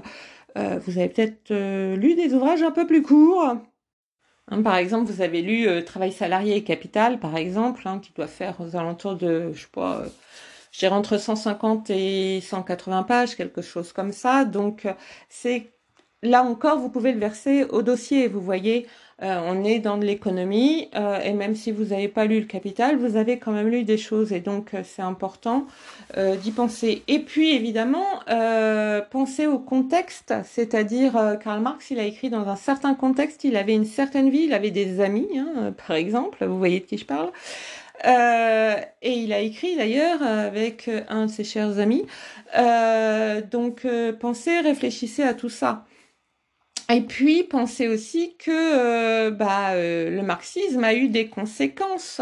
euh, 0.58 0.80
vous 0.80 0.98
avez 0.98 1.10
peut-être 1.10 1.52
euh, 1.52 1.96
lu 1.96 2.16
des 2.16 2.34
ouvrages 2.34 2.64
un 2.64 2.72
peu 2.72 2.88
plus 2.88 3.02
courts. 3.04 3.58
Hein, 4.50 4.62
par 4.64 4.76
exemple, 4.78 5.12
vous 5.12 5.22
avez 5.22 5.42
lu 5.42 5.68
euh, 5.68 5.82
Travail 5.82 6.12
salarié 6.12 6.56
et 6.56 6.64
capital, 6.64 7.20
par 7.20 7.36
exemple, 7.38 7.84
hein, 7.86 8.00
qui 8.00 8.12
doit 8.14 8.28
faire 8.28 8.60
aux 8.62 8.76
alentours 8.76 9.16
de, 9.16 9.52
je 9.54 9.62
sais 9.62 9.68
pas, 9.72 10.04
je 10.72 10.80
dirais 10.80 10.96
entre 10.96 11.18
150 11.18 11.90
et 11.92 12.42
180 12.42 13.04
pages, 13.04 13.36
quelque 13.36 13.62
chose 13.62 13.94
comme 13.94 14.12
ça. 14.12 14.46
Donc, 14.46 14.88
c'est 15.30 15.72
là 16.24 16.44
encore, 16.44 16.80
vous 16.80 16.90
pouvez 16.90 17.12
le 17.14 17.20
verser 17.20 17.66
au 17.66 17.82
dossier. 17.82 18.28
Vous 18.28 18.42
voyez, 18.42 18.88
euh, 19.24 19.42
on 19.46 19.64
est 19.64 19.80
dans 19.80 19.98
de 19.98 20.06
l'économie 20.06 20.90
euh, 20.96 21.20
et 21.22 21.34
même 21.34 21.56
si 21.56 21.72
vous 21.72 21.86
n'avez 21.86 22.08
pas 22.08 22.26
lu 22.26 22.40
le 22.40 22.46
Capital, 22.46 22.98
vous 22.98 23.16
avez 23.16 23.40
quand 23.40 23.52
même 23.52 23.68
lu 23.68 23.84
des 23.84 23.98
choses 23.98 24.32
et 24.32 24.42
donc 24.42 24.76
euh, 24.76 24.84
c'est 24.84 25.02
important 25.02 25.66
d'y 26.42 26.52
penser. 26.52 27.04
Et 27.08 27.20
puis 27.20 27.54
évidemment, 27.54 28.06
penser 29.12 29.46
au 29.46 29.60
contexte, 29.60 30.34
c'est-à-dire 30.46 31.38
Karl 31.44 31.62
Marx, 31.62 31.92
il 31.92 32.00
a 32.00 32.04
écrit 32.04 32.30
dans 32.30 32.48
un 32.48 32.56
certain 32.56 32.96
contexte, 32.96 33.44
il 33.44 33.58
avait 33.58 33.74
une 33.76 33.86
certaine 33.86 34.30
vie, 34.30 34.46
il 34.46 34.54
avait 34.54 34.72
des 34.72 35.02
amis, 35.02 35.28
hein, 35.38 35.74
par 35.86 35.98
exemple, 35.98 36.46
vous 36.46 36.58
voyez 36.58 36.80
de 36.80 36.86
qui 36.86 36.98
je 36.98 37.06
parle. 37.06 37.30
et 38.06 39.12
il 39.12 39.34
a 39.34 39.40
écrit 39.40 39.76
d'ailleurs 39.76 40.24
avec 40.24 40.90
un 41.10 41.26
de 41.26 41.32
ses 41.32 41.44
chers 41.44 41.78
amis. 41.78 42.06
donc 43.52 43.86
pensez, 44.20 44.62
réfléchissez 44.62 45.24
à 45.24 45.34
tout 45.34 45.50
ça. 45.50 45.84
Et 46.90 47.02
puis 47.02 47.44
pensez 47.44 47.90
aussi 47.90 48.36
que 48.38 48.50
euh, 48.52 49.30
bah, 49.30 49.72
euh, 49.72 50.10
le 50.10 50.22
marxisme 50.22 50.86
a 50.86 50.94
eu 50.94 51.10
des 51.10 51.28
conséquences, 51.28 52.22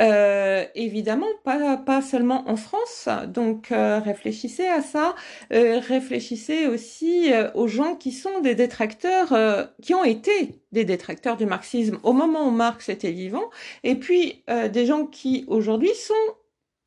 euh, 0.00 0.64
évidemment 0.74 1.28
pas, 1.44 1.76
pas 1.76 2.02
seulement 2.02 2.48
en 2.48 2.56
France. 2.56 3.08
Donc 3.28 3.68
réfléchissez 3.70 4.66
à 4.66 4.82
ça, 4.82 5.14
réfléchissez 5.50 6.66
aussi 6.66 7.30
aux 7.54 7.68
gens 7.68 7.94
qui 7.94 8.10
sont 8.10 8.40
des 8.40 8.56
détracteurs, 8.56 9.68
qui 9.80 9.94
ont 9.94 10.04
été 10.04 10.60
des 10.72 10.84
détracteurs 10.84 11.36
du 11.36 11.46
marxisme 11.46 11.98
au 12.02 12.12
moment 12.12 12.48
où 12.48 12.50
Marx 12.50 12.88
était 12.88 13.12
vivant, 13.12 13.50
et 13.84 13.94
puis 13.94 14.42
des 14.72 14.86
gens 14.86 15.06
qui 15.06 15.44
aujourd'hui 15.46 15.94
sont 15.94 16.14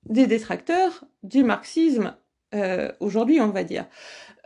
des 0.10 0.28
détracteurs 0.28 1.06
du 1.24 1.44
marxisme 1.44 2.16
aujourd'hui, 3.00 3.40
on 3.40 3.50
va 3.50 3.64
dire. 3.64 3.86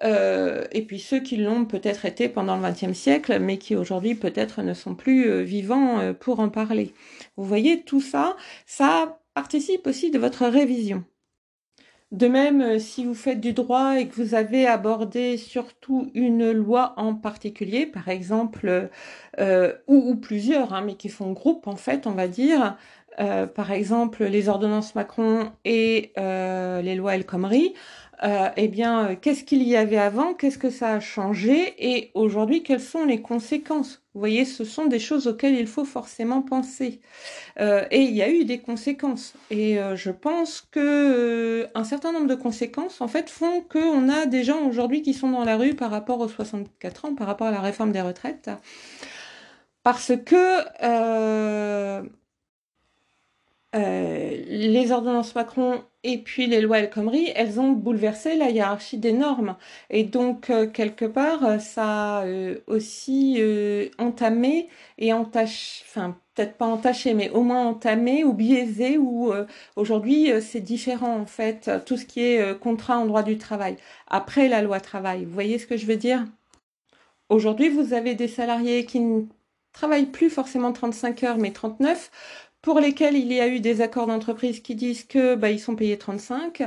Euh, 0.04 0.66
et 0.72 0.82
puis 0.84 1.00
ceux 1.00 1.20
qui 1.20 1.38
l'ont 1.38 1.66
peut-être 1.66 2.06
été 2.06 2.30
pendant 2.30 2.58
le 2.58 2.64
XXe 2.64 2.98
siècle, 2.98 3.40
mais 3.40 3.58
qui 3.58 3.76
aujourd'hui 3.76 4.16
peut-être 4.16 4.62
ne 4.62 4.74
sont 4.74 4.96
plus 4.96 5.30
euh, 5.30 5.42
vivants 5.42 6.00
euh, 6.00 6.14
pour 6.14 6.40
en 6.40 6.50
parler. 6.50 6.94
Vous 7.36 7.46
voyez, 7.46 7.84
tout 7.84 8.02
ça, 8.02 8.38
ça 8.66 9.20
participe 9.34 9.88
aussi 9.88 10.12
de 10.12 10.20
votre 10.20 10.46
révision. 10.46 11.04
De 12.12 12.28
même, 12.28 12.80
si 12.80 13.06
vous 13.06 13.14
faites 13.14 13.40
du 13.40 13.54
droit 13.54 14.00
et 14.00 14.08
que 14.08 14.16
vous 14.16 14.34
avez 14.34 14.66
abordé 14.66 15.38
surtout 15.38 16.10
une 16.16 16.52
loi 16.52 16.96
en 16.98 17.14
particulier, 17.14 17.86
par 17.86 18.10
exemple, 18.10 18.90
ou, 19.88 20.16
plusieurs, 20.16 20.74
hein, 20.74 20.82
mais 20.84 20.96
qui 20.96 21.10
font 21.10 21.32
groupe 21.34 21.68
en 21.68 21.76
fait, 21.76 22.08
on 22.08 22.14
va 22.14 22.28
dire, 22.28 22.78
par 23.16 23.72
exemple 23.72 24.24
les 24.24 24.50
ordonnances 24.50 24.96
Macron 24.96 25.52
et 25.66 26.12
les 26.18 26.96
lois 26.96 27.14
El 27.14 27.28
Khomri, 27.28 27.76
euh, 28.24 28.50
eh 28.58 28.68
bien, 28.68 29.12
euh, 29.12 29.16
qu'est-ce 29.16 29.46
qu'il 29.46 29.64
y 29.64 29.78
avait 29.78 29.98
avant, 29.98 30.34
qu'est-ce 30.34 30.58
que 30.58 30.70
ça 30.70 30.94
a 30.96 31.00
changé, 31.00 31.74
et 31.78 32.12
aujourd'hui, 32.16 32.64
quelles 32.64 32.82
sont 32.82 33.06
les 33.06 33.22
conséquences? 33.22 34.04
Vous 34.14 34.20
voyez, 34.20 34.44
ce 34.44 34.66
sont 34.66 34.88
des 34.88 35.00
choses 35.00 35.28
auxquelles 35.28 35.56
il 35.56 35.68
faut 35.68 35.86
forcément 35.86 36.42
penser. 36.42 37.00
Euh, 37.60 37.86
et 37.92 38.02
il 38.02 38.14
y 38.14 38.22
a 38.22 38.30
eu 38.30 38.44
des 38.44 38.60
conséquences. 38.60 39.34
Et 39.52 39.78
je 39.96 40.12
pense 40.12 40.62
que 40.72 41.68
un 41.76 41.84
certain 41.86 42.12
nombre 42.12 42.28
de 42.28 42.36
conséquences, 42.36 43.02
en 43.02 43.08
fait, 43.08 43.30
font 43.30 43.62
qu'on 43.62 44.10
a 44.10 44.26
des 44.26 44.44
gens 44.44 44.68
aujourd'hui 44.68 45.02
qui 45.02 45.14
sont 45.14 45.30
dans 45.32 45.46
la 45.46 45.56
rue 45.58 45.76
par 45.76 45.92
rapport 45.92 46.20
aux 46.20 46.28
64 46.28 47.06
ans, 47.06 47.16
par 47.16 47.28
rapport 47.28 47.48
à 47.48 47.52
la 47.52 47.62
réforme 47.62 47.92
des 47.92 48.02
retraites, 48.02 48.50
parce 49.84 50.12
que 50.24 50.64
les 53.74 54.92
ordonnances 54.92 55.36
Macron 55.36 55.84
et 56.04 56.18
puis 56.20 56.48
les 56.48 56.62
lois 56.62 56.80
El 56.80 56.90
Khomri, 56.90 57.32
elles 57.36 57.60
ont 57.60 57.72
bouleversé 57.72 58.36
la 58.36 58.50
hiérarchie 58.50 58.98
des 58.98 59.12
normes. 59.12 59.58
Et 59.90 60.04
donc, 60.04 60.50
euh, 60.50 60.66
quelque 60.68 61.06
part, 61.06 61.44
euh, 61.46 61.60
ça 61.60 62.20
a 62.20 62.26
euh, 62.26 62.60
aussi 62.68 63.42
entamé 63.98 64.70
et 64.98 65.12
entaché, 65.14 65.84
enfin, 65.88 66.18
peut-être 66.36 66.58
pas 66.58 66.66
entaché, 66.68 67.14
mais 67.14 67.30
au 67.32 67.42
moins 67.44 67.66
entamé 67.68 68.24
ou 68.24 68.34
biaisé, 68.34 68.98
ou 68.98 69.34
aujourd'hui, 69.76 70.32
c'est 70.42 70.62
différent, 70.62 71.18
en 71.18 71.26
fait, 71.26 71.70
tout 71.86 71.98
ce 71.98 72.06
qui 72.06 72.22
est 72.22 72.60
contrat 72.60 72.98
en 72.98 73.06
droit 73.06 73.24
du 73.24 73.38
travail, 73.38 73.76
après 74.08 74.48
la 74.48 74.62
loi 74.62 74.80
travail. 74.80 75.26
Vous 75.26 75.34
voyez 75.34 75.60
ce 75.60 75.68
que 75.68 75.78
je 75.78 75.86
veux 75.86 75.98
dire? 75.98 76.26
Aujourd'hui, 77.30 77.70
vous 77.70 77.94
avez 77.94 78.16
des 78.16 78.28
salariés 78.28 78.86
qui 78.86 79.00
ne 79.00 79.24
travaillent 79.74 80.06
plus 80.08 80.30
forcément 80.30 80.74
35 80.74 81.24
heures, 81.24 81.38
mais 81.38 81.52
39 81.52 82.12
pour 82.62 82.80
lesquels 82.80 83.16
il 83.16 83.32
y 83.32 83.40
a 83.40 83.48
eu 83.48 83.60
des 83.60 83.82
accords 83.82 84.08
d'entreprise 84.08 84.60
qui 84.60 84.76
disent 84.76 85.06
que 85.06 85.36
bah, 85.36 85.50
ils 85.50 85.60
sont 85.60 85.76
payés 85.76 85.98
35, 85.98 86.64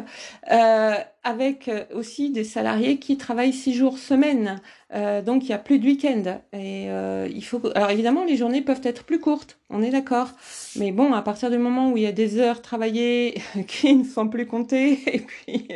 euh, 0.50 0.94
avec 1.22 1.70
aussi 1.94 2.30
des 2.30 2.44
salariés 2.44 2.98
qui 2.98 3.16
travaillent 3.18 3.52
six 3.52 3.74
jours 3.74 3.98
semaine, 3.98 4.60
euh, 4.94 5.22
donc 5.22 5.44
il 5.44 5.50
y 5.50 5.52
a 5.52 5.58
plus 5.58 5.78
de 5.78 5.86
week-end. 5.86 6.40
Et 6.52 6.90
euh, 6.90 7.28
il 7.32 7.44
faut, 7.44 7.60
alors 7.74 7.90
évidemment, 7.90 8.24
les 8.24 8.36
journées 8.36 8.62
peuvent 8.62 8.80
être 8.84 9.04
plus 9.04 9.20
courtes, 9.20 9.58
on 9.70 9.82
est 9.82 9.90
d'accord. 9.90 10.30
Mais 10.76 10.92
bon, 10.92 11.12
à 11.12 11.22
partir 11.22 11.50
du 11.50 11.58
moment 11.58 11.90
où 11.90 11.96
il 11.96 12.02
y 12.02 12.06
a 12.06 12.12
des 12.12 12.38
heures 12.38 12.62
travaillées 12.62 13.40
qui 13.68 13.94
ne 13.94 14.04
sont 14.04 14.28
plus 14.28 14.46
comptées 14.46 14.98
et 15.06 15.20
puis 15.20 15.68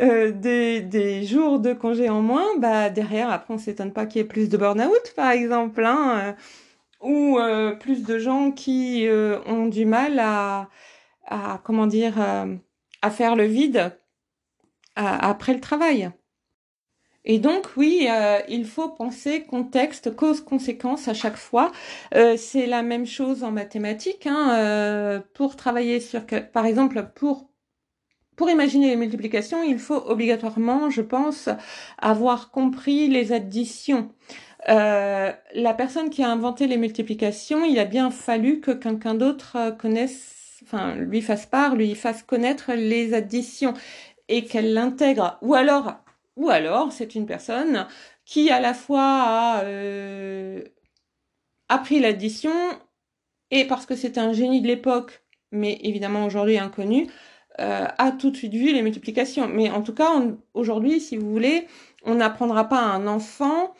euh, 0.00 0.32
des, 0.32 0.80
des 0.80 1.24
jours 1.24 1.60
de 1.60 1.72
congé 1.72 2.08
en 2.08 2.22
moins, 2.22 2.46
bah 2.58 2.90
derrière, 2.90 3.30
après, 3.30 3.54
on 3.54 3.58
s'étonne 3.58 3.92
pas 3.92 4.06
qu'il 4.06 4.20
y 4.20 4.24
ait 4.24 4.28
plus 4.28 4.48
de 4.48 4.56
burn-out, 4.56 5.12
par 5.16 5.30
exemple. 5.30 5.84
Hein, 5.84 6.34
ou 7.04 7.38
plus 7.80 8.02
de 8.02 8.18
gens 8.18 8.50
qui 8.50 9.06
ont 9.46 9.66
du 9.66 9.84
mal 9.86 10.18
à, 10.18 10.68
comment 11.64 11.86
dire, 11.86 12.14
à 13.02 13.10
faire 13.10 13.36
le 13.36 13.44
vide 13.44 13.96
après 14.96 15.54
le 15.54 15.60
travail. 15.60 16.10
Et 17.26 17.38
donc 17.38 17.68
oui, 17.76 18.06
euh, 18.10 18.40
il 18.48 18.66
faut 18.66 18.88
penser 18.90 19.44
contexte, 19.44 20.14
cause, 20.14 20.42
conséquence 20.42 21.08
à 21.08 21.14
chaque 21.14 21.36
fois. 21.36 21.72
Euh, 22.14 22.36
c'est 22.36 22.66
la 22.66 22.82
même 22.82 23.06
chose 23.06 23.44
en 23.44 23.50
mathématiques. 23.50 24.26
Hein, 24.26 24.54
euh, 24.58 25.20
pour 25.32 25.56
travailler 25.56 26.00
sur, 26.00 26.22
par 26.52 26.66
exemple, 26.66 27.10
pour 27.14 27.48
pour 28.36 28.50
imaginer 28.50 28.88
les 28.88 28.96
multiplications, 28.96 29.62
il 29.62 29.78
faut 29.78 30.02
obligatoirement, 30.06 30.90
je 30.90 31.02
pense, 31.02 31.48
avoir 31.98 32.50
compris 32.50 33.06
les 33.08 33.30
additions. 33.32 34.10
La 34.66 35.74
personne 35.74 36.10
qui 36.10 36.22
a 36.22 36.30
inventé 36.30 36.66
les 36.66 36.76
multiplications, 36.76 37.64
il 37.64 37.78
a 37.78 37.84
bien 37.84 38.10
fallu 38.10 38.60
que 38.60 38.70
quelqu'un 38.70 39.14
d'autre 39.14 39.76
connaisse, 39.78 40.60
enfin, 40.62 40.94
lui 40.96 41.22
fasse 41.22 41.46
part, 41.46 41.74
lui 41.74 41.94
fasse 41.94 42.22
connaître 42.22 42.72
les 42.72 43.14
additions 43.14 43.74
et 44.28 44.44
qu'elle 44.44 44.72
l'intègre. 44.72 45.38
Ou 45.42 45.54
alors, 45.54 45.94
ou 46.36 46.48
alors, 46.48 46.92
c'est 46.92 47.14
une 47.14 47.26
personne 47.26 47.86
qui 48.24 48.50
à 48.50 48.60
la 48.60 48.74
fois 48.74 49.02
a 49.02 49.64
euh, 49.64 50.62
appris 51.68 52.00
l'addition 52.00 52.52
et 53.50 53.66
parce 53.66 53.86
que 53.86 53.94
c'est 53.94 54.18
un 54.18 54.32
génie 54.32 54.60
de 54.60 54.66
l'époque, 54.66 55.22
mais 55.52 55.78
évidemment 55.82 56.24
aujourd'hui 56.24 56.58
inconnu, 56.58 57.08
euh, 57.60 57.86
a 57.98 58.10
tout 58.10 58.30
de 58.30 58.36
suite 58.36 58.54
vu 58.54 58.72
les 58.72 58.82
multiplications. 58.82 59.46
Mais 59.48 59.70
en 59.70 59.82
tout 59.82 59.94
cas, 59.94 60.10
aujourd'hui, 60.54 61.00
si 61.00 61.16
vous 61.16 61.30
voulez, 61.30 61.68
on 62.04 62.16
n'apprendra 62.16 62.68
pas 62.68 62.78
à 62.80 62.86
un 62.86 63.06
enfant 63.06 63.74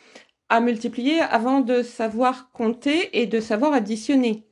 à 0.49 0.59
multiplier 0.61 1.19
avant 1.21 1.61
de 1.61 1.81
savoir 1.83 2.51
compter 2.51 3.19
et 3.19 3.25
de 3.27 3.39
savoir 3.39 3.73
additionner. 3.73 4.45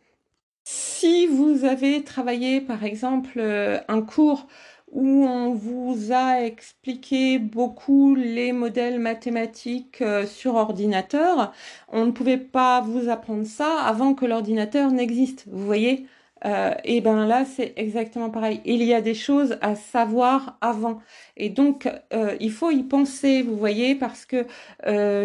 Si 0.65 1.27
vous 1.27 1.65
avez 1.65 2.03
travaillé, 2.03 2.61
par 2.61 2.83
exemple, 2.83 3.33
euh, 3.39 3.79
un 3.89 4.01
cours 4.01 4.47
où 4.91 5.25
on 5.25 5.53
vous 5.53 6.11
a 6.13 6.41
expliqué 6.41 7.39
beaucoup 7.39 8.15
les 8.15 8.53
modèles 8.53 8.99
mathématiques 8.99 10.01
euh, 10.01 10.25
sur 10.27 10.55
ordinateur. 10.55 11.51
On 11.89 12.05
ne 12.05 12.11
pouvait 12.11 12.37
pas 12.37 12.81
vous 12.81 13.09
apprendre 13.09 13.45
ça 13.45 13.81
avant 13.81 14.13
que 14.13 14.25
l'ordinateur 14.25 14.91
n'existe. 14.91 15.45
Vous 15.51 15.65
voyez? 15.65 16.07
Euh, 16.45 16.73
et 16.83 17.01
ben 17.01 17.25
là, 17.25 17.45
c'est 17.45 17.73
exactement 17.77 18.29
pareil. 18.29 18.61
Il 18.65 18.83
y 18.83 18.93
a 18.93 19.01
des 19.01 19.13
choses 19.13 19.57
à 19.61 19.75
savoir 19.75 20.57
avant. 20.61 20.99
Et 21.37 21.49
donc, 21.49 21.89
euh, 22.13 22.35
il 22.39 22.51
faut 22.51 22.71
y 22.71 22.83
penser, 22.83 23.41
vous 23.41 23.55
voyez, 23.55 23.95
parce 23.95 24.25
que 24.25 24.45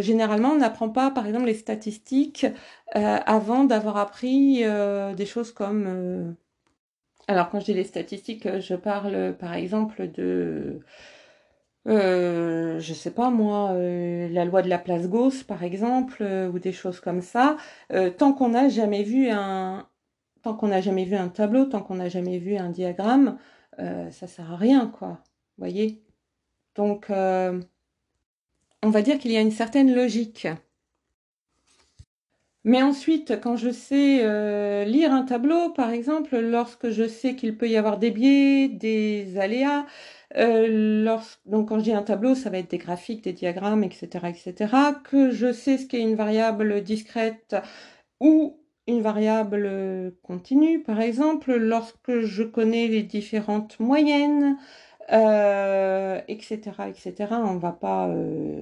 généralement, 0.00 0.50
on 0.50 0.58
n'apprend 0.58 0.88
pas, 0.88 1.10
par 1.10 1.26
exemple, 1.26 1.46
les 1.46 1.54
statistiques 1.54 2.46
avant 2.94 3.64
d'avoir 3.64 3.96
appris 3.98 4.64
des 5.16 5.26
choses 5.26 5.52
comme 5.52 6.37
alors, 7.28 7.50
quand 7.50 7.60
je 7.60 7.66
dis 7.66 7.75
les 7.75 7.84
statistiques, 7.84 8.46
euh, 8.46 8.60
je 8.60 8.75
parle 8.75 9.37
par 9.38 9.52
exemple 9.54 10.10
de, 10.10 10.80
euh, 11.87 12.80
je 12.80 12.94
sais 12.94 13.10
pas 13.10 13.30
moi, 13.30 13.70
euh, 13.72 14.28
la 14.30 14.44
loi 14.44 14.62
de 14.62 14.68
la 14.68 14.78
place 14.78 15.08
Gauss 15.08 15.42
par 15.42 15.62
exemple, 15.62 16.22
ou 16.52 16.58
des 16.58 16.72
choses 16.72 17.00
comme 17.00 17.20
ça. 17.22 17.56
tant 18.18 18.32
qu'on 18.32 18.50
n'a 18.50 18.68
jamais 18.68 19.02
vu 19.04 19.28
un, 19.30 19.87
tant 20.42 20.54
qu'on 20.54 20.68
n'a 20.68 20.80
jamais 20.80 21.04
vu 21.04 21.16
un 21.16 21.28
tableau, 21.28 21.64
tant 21.64 21.83
qu'on 21.83 21.97
n'a 21.97 22.09
jamais 22.09 22.38
vu 22.38 22.57
un 22.57 22.71
diagramme, 22.71 23.38
ça 23.78 24.26
sert 24.26 24.52
à 24.52 24.57
rien, 24.57 24.88
quoi. 24.88 25.23
Voyez? 25.57 26.02
Donc, 26.75 27.11
on 27.11 28.90
va 28.90 29.02
dire 29.02 29.18
qu'il 29.18 29.33
y 29.33 29.37
a 29.37 29.40
une 29.40 29.50
certaine 29.50 29.95
logique. 29.95 30.49
Mais 32.64 32.83
ensuite, 32.83 33.40
quand 33.40 33.57
je 33.57 33.71
sais 33.71 34.18
euh, 34.23 34.85
lire 34.85 35.12
un 35.12 35.23
tableau, 35.23 35.71
par 35.71 35.90
exemple, 35.90 36.38
lorsque 36.38 36.90
je 36.90 37.09
sais 37.09 37.35
qu'il 37.35 37.57
peut 37.57 37.68
y 37.68 37.76
avoir 37.76 37.99
des 37.99 38.11
biais, 38.11 38.68
des 38.68 39.38
aléas, 39.38 39.87
euh, 40.37 41.16
donc 41.47 41.68
quand 41.68 41.78
je 41.78 41.85
dis 41.85 41.92
un 41.92 42.02
tableau, 42.02 42.35
ça 42.35 42.50
va 42.50 42.59
être 42.59 42.71
des 42.71 42.78
graphiques, 42.78 43.25
des 43.25 43.33
diagrammes, 43.33 43.85
etc., 43.85 44.28
etc., 44.28 44.75
que 45.02 45.30
je 45.30 45.52
sais 45.52 45.78
ce 45.78 45.87
qu'est 45.87 46.00
une 46.00 46.16
variable 46.16 46.83
discrète 46.83 47.57
ou 48.21 48.61
une 48.88 49.02
variable 49.02 49.70
continue, 50.22 50.83
par 50.83 51.01
exemple, 51.01 51.55
lorsque 51.55 52.20
je 52.20 52.42
connais 52.42 52.88
les 52.88 53.03
différentes 53.05 53.79
moyennes, 53.79 54.57
euh, 55.11 56.20
etc., 56.29 56.59
etc. 56.88 57.14
On 57.31 57.57
va 57.57 57.72
pas, 57.72 58.09
euh, 58.09 58.61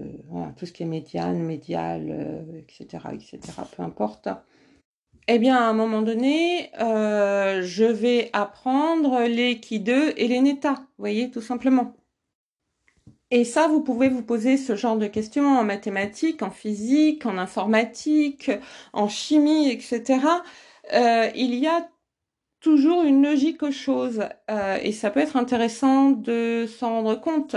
tout 0.56 0.64
ce 0.66 0.72
qui 0.72 0.84
est 0.84 0.86
médiane, 0.86 1.38
médial, 1.38 2.06
euh, 2.08 2.60
etc., 2.60 3.04
etc., 3.12 3.40
peu 3.76 3.82
importe. 3.82 4.28
Eh 5.26 5.40
bien, 5.40 5.56
à 5.56 5.62
un 5.62 5.72
moment 5.72 6.02
donné, 6.02 6.70
je 6.78 7.84
vais 7.84 8.30
apprendre 8.32 9.22
les 9.22 9.58
qui 9.58 9.80
2 9.80 10.12
et 10.16 10.28
les 10.28 10.40
neta, 10.40 10.86
voyez, 10.98 11.30
tout 11.32 11.40
simplement. 11.40 11.96
Et 13.30 13.44
ça, 13.44 13.68
vous 13.68 13.82
pouvez 13.82 14.08
vous 14.08 14.22
poser 14.22 14.56
ce 14.56 14.76
genre 14.76 14.96
de 14.96 15.06
questions 15.06 15.58
en 15.58 15.64
mathématiques, 15.64 16.42
en 16.42 16.50
physique, 16.50 17.26
en 17.26 17.38
informatique, 17.38 18.50
en 18.92 19.08
chimie, 19.08 19.68
etc. 19.70 20.20
il 21.34 21.54
y 21.54 21.66
a 21.66 21.88
toujours 22.60 23.04
une 23.04 23.22
logique 23.22 23.62
aux 23.62 23.70
choses 23.70 24.24
euh, 24.50 24.78
et 24.82 24.90
ça 24.90 25.10
peut 25.10 25.20
être 25.20 25.36
intéressant 25.36 26.10
de 26.10 26.66
s'en 26.66 26.90
rendre 26.90 27.14
compte. 27.14 27.54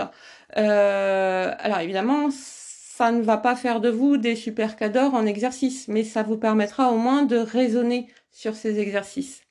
Euh, 0.58 1.52
alors 1.58 1.80
évidemment, 1.80 2.30
ça 2.32 3.12
ne 3.12 3.22
va 3.24 3.38
pas 3.38 3.56
faire 3.56 3.82
de 3.82 3.90
vous 3.90 4.18
des 4.18 4.36
super 4.36 4.76
cadors 4.76 5.16
en 5.16 5.26
exercice, 5.26 5.88
mais 5.88 6.04
ça 6.04 6.22
vous 6.24 6.38
permettra 6.38 6.92
au 6.92 6.98
moins 6.98 7.24
de 7.24 7.38
raisonner 7.38 8.08
sur 8.32 8.56
ces 8.56 8.80
exercices. 8.80 9.49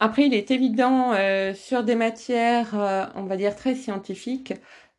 Après, 0.00 0.26
il 0.26 0.34
est 0.34 0.50
évident 0.50 1.12
euh, 1.12 1.54
sur 1.54 1.82
des 1.84 1.94
matières, 1.96 3.12
on 3.16 3.24
va 3.24 3.36
dire 3.36 3.56
très 3.56 3.74
scientifiques, 3.74 4.54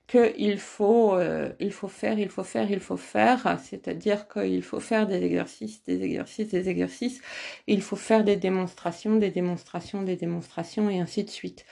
qu'il 0.09 0.57
faut, 0.57 1.13
euh, 1.13 1.53
il 1.59 1.71
faut 1.71 1.87
faire, 1.87 2.17
il 2.19 2.29
faut 2.29 2.43
faire, 2.43 2.71
il 2.71 2.79
faut 2.79 2.97
faire, 2.97 3.59
c'est-à-dire 3.63 4.27
qu'il 4.27 4.63
faut 4.63 4.79
faire 4.79 5.05
des 5.07 5.23
exercices, 5.23 5.83
des 5.83 6.01
exercices, 6.03 6.49
des 6.49 6.67
exercices, 6.69 7.21
il 7.67 7.81
faut 7.81 7.95
faire 7.95 8.23
des 8.23 8.35
démonstrations, 8.35 9.17
des 9.17 9.29
démonstrations, 9.29 10.01
des 10.01 10.15
démonstrations, 10.15 10.89
et 10.89 10.99
ainsi 10.99 11.23
de 11.23 11.29
suite. 11.29 11.65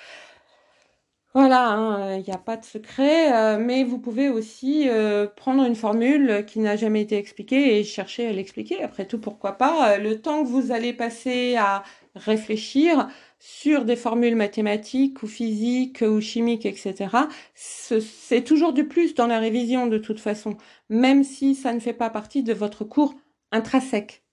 Voilà, 1.33 1.69
hein, 1.69 2.15
il 2.17 2.23
n'y 2.23 2.33
a 2.33 2.37
pas 2.37 2.57
de 2.57 2.65
secret, 2.65 3.31
euh, 3.33 3.59
mais 3.59 3.83
vous 3.83 3.99
pouvez 3.99 4.29
aussi 4.29 4.89
euh, 4.89 5.27
prendre 5.27 5.63
une 5.65 5.75
formule 5.75 6.45
qui 6.47 6.59
n'a 6.59 6.75
jamais 6.75 7.01
été 7.01 7.15
expliquée 7.17 7.77
et 7.79 7.83
chercher 7.83 8.27
à 8.27 8.31
l'expliquer. 8.31 8.81
Après 8.81 9.05
tout, 9.05 9.19
pourquoi 9.19 9.53
pas 9.53 9.97
Le 9.99 10.19
temps 10.19 10.43
que 10.43 10.47
vous 10.47 10.71
allez 10.71 10.93
passer 10.93 11.55
à 11.57 11.83
réfléchir, 12.17 13.07
sur 13.39 13.85
des 13.85 13.95
formules 13.95 14.35
mathématiques 14.35 15.21
ou 15.23 15.27
physiques 15.27 16.01
ou 16.01 16.19
chimiques, 16.21 16.65
etc., 16.65 17.15
c'est 17.53 18.43
toujours 18.43 18.73
du 18.73 18.87
plus 18.87 19.13
dans 19.15 19.27
la 19.27 19.39
révision 19.39 19.87
de 19.87 19.97
toute 19.97 20.19
façon, 20.19 20.57
même 20.89 21.23
si 21.23 21.55
ça 21.55 21.73
ne 21.73 21.79
fait 21.79 21.93
pas 21.93 22.09
partie 22.09 22.43
de 22.43 22.53
votre 22.53 22.83
cours 22.83 23.13
intrinsèque. 23.51 24.23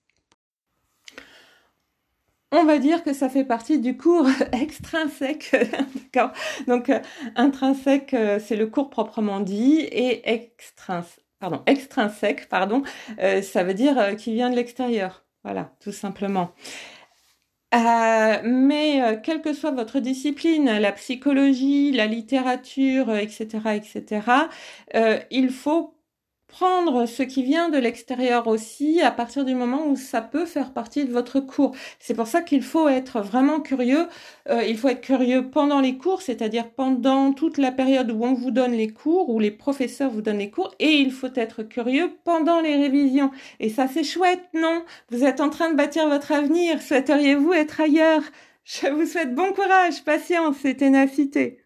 On 2.51 2.63
va 2.63 2.77
dire 2.77 3.03
que 3.03 3.11
ça 3.11 3.27
fait 3.27 3.43
partie 3.43 3.79
du 3.79 3.97
cours 3.97 4.27
extrinsèque, 4.53 5.55
d'accord? 6.13 6.31
Donc 6.67 6.91
intrinsèque, 7.35 8.13
euh, 8.13 8.39
c'est 8.39 8.55
le 8.55 8.67
cours 8.67 8.89
proprement 8.89 9.41
dit, 9.41 9.79
et 9.81 10.29
extrinsèque, 10.29 11.25
pardon, 11.39 11.61
extrinsèque, 11.65 12.47
pardon, 12.47 12.83
euh, 13.19 13.41
ça 13.41 13.63
veut 13.63 13.73
dire 13.73 13.99
euh, 13.99 14.13
qu'il 14.13 14.35
vient 14.35 14.49
de 14.49 14.55
l'extérieur. 14.55 15.25
Voilà, 15.43 15.71
tout 15.79 15.91
simplement. 15.91 16.51
Euh, 17.75 18.39
mais 18.43 19.01
euh, 19.01 19.17
quelle 19.21 19.41
que 19.41 19.53
soit 19.53 19.71
votre 19.71 19.99
discipline, 19.99 20.65
la 20.65 20.93
psychologie, 20.93 21.91
la 21.91 22.05
littérature, 22.07 23.13
etc., 23.13 23.47
etc., 23.75 24.47
euh, 24.95 25.19
il 25.29 25.49
faut 25.49 25.94
prendre 26.55 27.05
ce 27.05 27.21
qui 27.21 27.43
vient 27.43 27.67
de 27.67 27.77
l'extérieur 27.77 28.47
aussi 28.47 29.01
à 29.01 29.11
partir 29.11 29.43
du 29.43 29.53
moment 29.53 29.87
où 29.87 29.97
ça 29.97 30.21
peut 30.21 30.45
faire 30.45 30.71
partie 30.71 31.03
de 31.03 31.11
votre 31.11 31.41
cours. 31.41 31.75
C'est 31.99 32.13
pour 32.13 32.27
ça 32.27 32.41
qu'il 32.41 32.61
faut 32.61 32.87
être 32.87 33.19
vraiment 33.19 33.59
curieux. 33.59 34.07
Euh, 34.49 34.63
il 34.63 34.77
faut 34.77 34.87
être 34.87 35.01
curieux 35.01 35.49
pendant 35.49 35.81
les 35.81 35.97
cours, 35.97 36.21
c'est-à-dire 36.21 36.69
pendant 36.69 37.33
toute 37.33 37.57
la 37.57 37.73
période 37.73 38.09
où 38.09 38.23
on 38.23 38.33
vous 38.33 38.51
donne 38.51 38.71
les 38.71 38.87
cours, 38.87 39.27
où 39.29 39.37
les 39.37 39.51
professeurs 39.51 40.09
vous 40.09 40.21
donnent 40.21 40.37
les 40.37 40.49
cours, 40.49 40.73
et 40.79 40.93
il 40.93 41.11
faut 41.11 41.35
être 41.35 41.61
curieux 41.61 42.09
pendant 42.23 42.61
les 42.61 42.77
révisions. 42.77 43.31
Et 43.59 43.67
ça, 43.67 43.89
c'est 43.89 44.05
chouette, 44.05 44.47
non? 44.53 44.83
Vous 45.09 45.25
êtes 45.25 45.41
en 45.41 45.49
train 45.49 45.69
de 45.71 45.75
bâtir 45.75 46.07
votre 46.07 46.31
avenir. 46.31 46.81
Souhaiteriez-vous 46.81 47.51
être 47.51 47.81
ailleurs? 47.81 48.23
Je 48.63 48.87
vous 48.87 49.05
souhaite 49.05 49.35
bon 49.35 49.51
courage, 49.51 50.03
patience 50.05 50.63
et 50.63 50.75
ténacité. 50.75 51.53